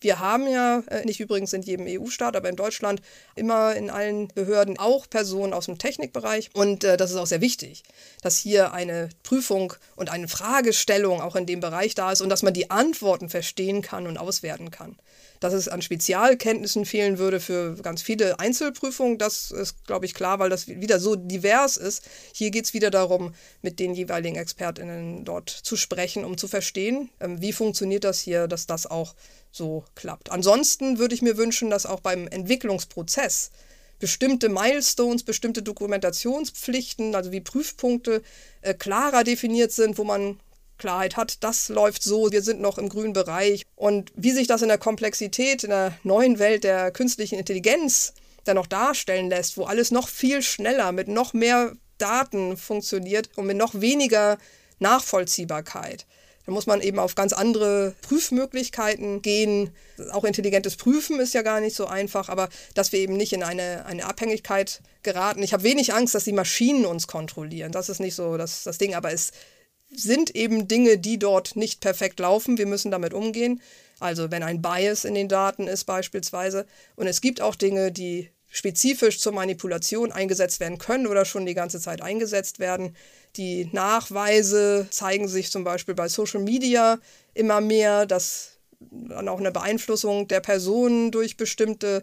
[0.00, 3.02] Wir haben ja, äh, nicht übrigens in jedem EU-Staat, aber in Deutschland
[3.34, 6.50] immer in allen Behörden auch Personen aus dem Technikbereich.
[6.52, 7.82] Und äh, das ist auch sehr wichtig,
[8.22, 12.42] dass hier eine Prüfung und eine Fragestellung auch in dem Bereich da ist und dass
[12.42, 14.96] man die Antworten verstehen kann und auswerten kann.
[15.40, 20.38] Dass es an Spezialkenntnissen fehlen würde für ganz viele Einzelprüfungen, das ist, glaube ich, klar,
[20.38, 22.06] weil das wieder so divers ist.
[22.34, 27.08] Hier geht es wieder darum, mit den jeweiligen ExpertInnen dort zu sprechen, um zu verstehen,
[27.20, 29.14] ähm, wie funktioniert das hier, dass das auch
[29.52, 30.30] so klappt.
[30.30, 33.50] Ansonsten würde ich mir wünschen, dass auch beim Entwicklungsprozess
[34.00, 38.22] bestimmte Milestones, bestimmte Dokumentationspflichten, also wie Prüfpunkte,
[38.62, 40.40] äh, klarer definiert sind, wo man
[40.78, 43.64] Klarheit hat, das läuft so, wir sind noch im grünen Bereich.
[43.76, 48.56] Und wie sich das in der Komplexität, in der neuen Welt der künstlichen Intelligenz dann
[48.56, 53.58] noch darstellen lässt, wo alles noch viel schneller mit noch mehr Daten funktioniert und mit
[53.58, 54.38] noch weniger
[54.78, 56.06] Nachvollziehbarkeit.
[56.50, 59.70] Da muss man eben auf ganz andere Prüfmöglichkeiten gehen.
[60.10, 63.44] Auch intelligentes Prüfen ist ja gar nicht so einfach, aber dass wir eben nicht in
[63.44, 65.44] eine, eine Abhängigkeit geraten.
[65.44, 67.70] Ich habe wenig Angst, dass die Maschinen uns kontrollieren.
[67.70, 69.30] Das ist nicht so das, das Ding, aber es
[69.94, 72.58] sind eben Dinge, die dort nicht perfekt laufen.
[72.58, 73.62] Wir müssen damit umgehen.
[74.00, 76.66] Also wenn ein Bias in den Daten ist beispielsweise.
[76.96, 81.54] Und es gibt auch Dinge, die spezifisch zur Manipulation eingesetzt werden können oder schon die
[81.54, 82.96] ganze Zeit eingesetzt werden.
[83.36, 86.98] Die Nachweise zeigen sich zum Beispiel bei Social Media
[87.32, 92.02] immer mehr, dass dann auch eine Beeinflussung der Personen durch bestimmte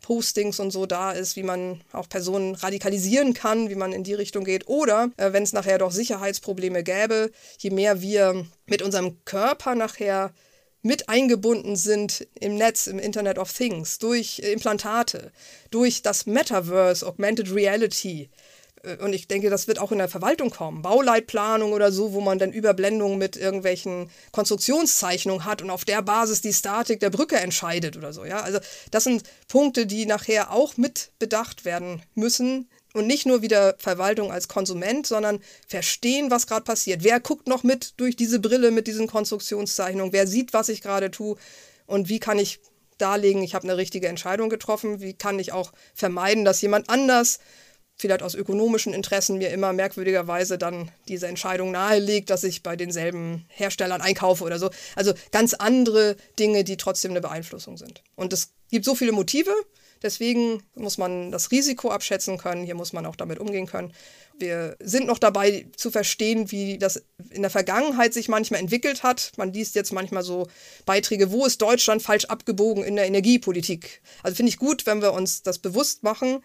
[0.00, 4.14] Postings und so da ist, wie man auch Personen radikalisieren kann, wie man in die
[4.14, 4.68] Richtung geht.
[4.68, 10.32] Oder äh, wenn es nachher doch Sicherheitsprobleme gäbe, je mehr wir mit unserem Körper nachher
[10.82, 15.32] mit eingebunden sind im Netz, im Internet of Things, durch Implantate,
[15.70, 18.30] durch das Metaverse, Augmented Reality,
[18.82, 20.82] äh, und ich denke, das wird auch in der Verwaltung kommen.
[20.82, 26.40] Bauleitplanung oder so, wo man dann Überblendungen mit irgendwelchen Konstruktionszeichnungen hat und auf der Basis
[26.40, 28.24] die Statik der Brücke entscheidet oder so.
[28.24, 28.40] Ja?
[28.40, 28.58] Also
[28.90, 32.68] das sind Punkte, die nachher auch mit bedacht werden müssen.
[32.98, 35.38] Und nicht nur wieder Verwaltung als Konsument, sondern
[35.68, 37.04] verstehen, was gerade passiert.
[37.04, 40.12] Wer guckt noch mit durch diese Brille mit diesen Konstruktionszeichnungen?
[40.12, 41.36] Wer sieht, was ich gerade tue?
[41.86, 42.58] Und wie kann ich
[42.98, 45.00] darlegen, ich habe eine richtige Entscheidung getroffen?
[45.00, 47.38] Wie kann ich auch vermeiden, dass jemand anders
[47.98, 53.44] vielleicht aus ökonomischen Interessen mir immer merkwürdigerweise dann diese Entscheidung nahelegt, dass ich bei denselben
[53.48, 54.70] Herstellern einkaufe oder so.
[54.96, 58.02] Also ganz andere Dinge, die trotzdem eine Beeinflussung sind.
[58.16, 59.54] Und es gibt so viele Motive,
[60.02, 63.92] deswegen muss man das Risiko abschätzen können, hier muss man auch damit umgehen können.
[64.38, 69.32] Wir sind noch dabei zu verstehen, wie das in der Vergangenheit sich manchmal entwickelt hat.
[69.36, 70.46] Man liest jetzt manchmal so
[70.86, 74.00] Beiträge, wo ist Deutschland falsch abgebogen in der Energiepolitik.
[74.22, 76.40] Also finde ich gut, wenn wir uns das bewusst machen,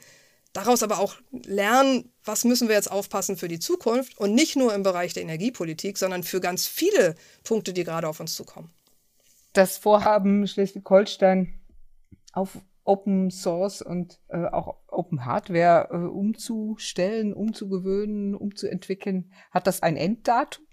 [0.53, 4.73] daraus aber auch lernen, was müssen wir jetzt aufpassen für die Zukunft und nicht nur
[4.73, 8.71] im Bereich der Energiepolitik, sondern für ganz viele Punkte, die gerade auf uns zukommen.
[9.53, 11.53] Das Vorhaben Schleswig-Holstein
[12.31, 19.97] auf Open Source und äh, auch Open Hardware äh, umzustellen, umzugewöhnen, umzuentwickeln, hat das ein
[19.97, 20.65] Enddatum?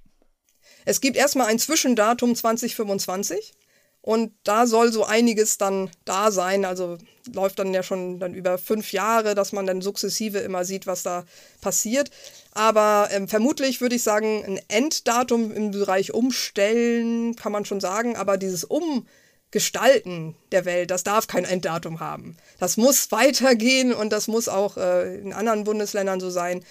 [0.84, 3.54] Es gibt erstmal ein Zwischendatum 2025.
[4.02, 6.64] Und da soll so einiges dann da sein.
[6.64, 6.96] Also
[7.34, 11.02] läuft dann ja schon dann über fünf Jahre, dass man dann sukzessive immer sieht, was
[11.02, 11.24] da
[11.60, 12.10] passiert.
[12.52, 18.16] Aber ähm, vermutlich würde ich sagen, ein Enddatum im Bereich Umstellen kann man schon sagen.
[18.16, 18.64] Aber dieses
[19.52, 22.36] Umgestalten der Welt, das darf kein Enddatum haben.
[22.60, 26.64] Das muss weitergehen und das muss auch äh, in anderen Bundesländern so sein.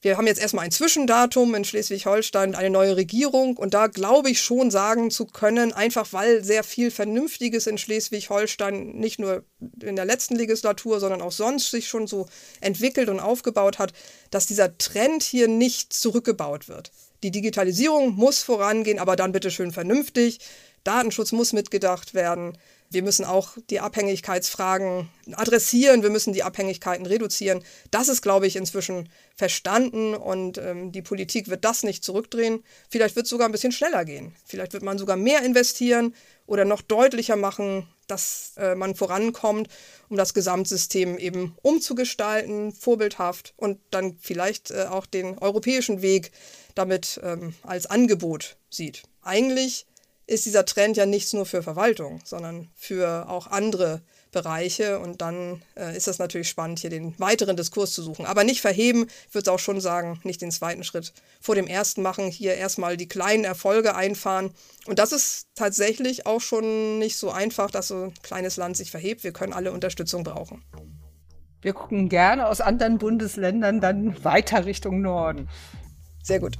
[0.00, 3.58] Wir haben jetzt erstmal ein Zwischendatum in Schleswig-Holstein, eine neue Regierung.
[3.58, 8.92] Und da glaube ich schon sagen zu können, einfach weil sehr viel Vernünftiges in Schleswig-Holstein
[8.92, 9.44] nicht nur
[9.82, 12.26] in der letzten Legislatur, sondern auch sonst sich schon so
[12.62, 13.92] entwickelt und aufgebaut hat,
[14.30, 16.92] dass dieser Trend hier nicht zurückgebaut wird.
[17.22, 20.40] Die Digitalisierung muss vorangehen, aber dann bitte schön vernünftig.
[20.84, 22.58] Datenschutz muss mitgedacht werden.
[22.90, 27.64] Wir müssen auch die Abhängigkeitsfragen adressieren, wir müssen die Abhängigkeiten reduzieren.
[27.90, 32.62] Das ist, glaube ich, inzwischen verstanden und ähm, die Politik wird das nicht zurückdrehen.
[32.90, 34.34] Vielleicht wird es sogar ein bisschen schneller gehen.
[34.44, 36.14] Vielleicht wird man sogar mehr investieren
[36.46, 39.68] oder noch deutlicher machen, dass äh, man vorankommt,
[40.10, 46.30] um das Gesamtsystem eben umzugestalten, vorbildhaft und dann vielleicht äh, auch den europäischen Weg
[46.74, 49.04] damit ähm, als Angebot sieht.
[49.22, 49.86] Eigentlich
[50.32, 54.98] ist dieser Trend ja nichts nur für Verwaltung, sondern für auch andere Bereiche.
[54.98, 58.24] Und dann äh, ist das natürlich spannend, hier den weiteren Diskurs zu suchen.
[58.24, 61.66] Aber nicht verheben, ich würde es auch schon sagen, nicht den zweiten Schritt vor dem
[61.66, 64.50] ersten machen, hier erstmal die kleinen Erfolge einfahren.
[64.86, 68.90] Und das ist tatsächlich auch schon nicht so einfach, dass so ein kleines Land sich
[68.90, 69.24] verhebt.
[69.24, 70.64] Wir können alle Unterstützung brauchen.
[71.60, 75.48] Wir gucken gerne aus anderen Bundesländern dann weiter Richtung Norden.
[76.22, 76.56] Sehr gut.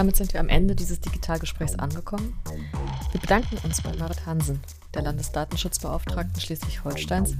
[0.00, 2.32] Damit sind wir am Ende dieses Digitalgesprächs angekommen.
[3.12, 4.58] Wir bedanken uns bei Marit Hansen,
[4.94, 7.36] der Landesdatenschutzbeauftragten Schleswig-Holsteins,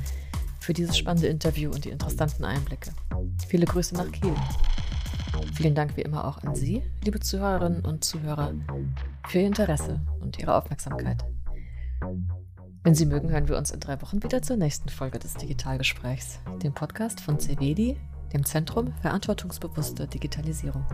[0.58, 2.90] für dieses spannende Interview und die interessanten Einblicke.
[3.48, 4.34] Viele Grüße nach Kiel.
[5.54, 8.52] Vielen Dank wie immer auch an Sie, liebe Zuhörerinnen und Zuhörer,
[9.26, 11.24] für Ihr Interesse und Ihre Aufmerksamkeit.
[12.82, 16.40] Wenn Sie mögen, hören wir uns in drei Wochen wieder zur nächsten Folge des Digitalgesprächs,
[16.62, 17.96] dem Podcast von CVEDI,
[18.34, 20.84] dem Zentrum Verantwortungsbewusste Digitalisierung.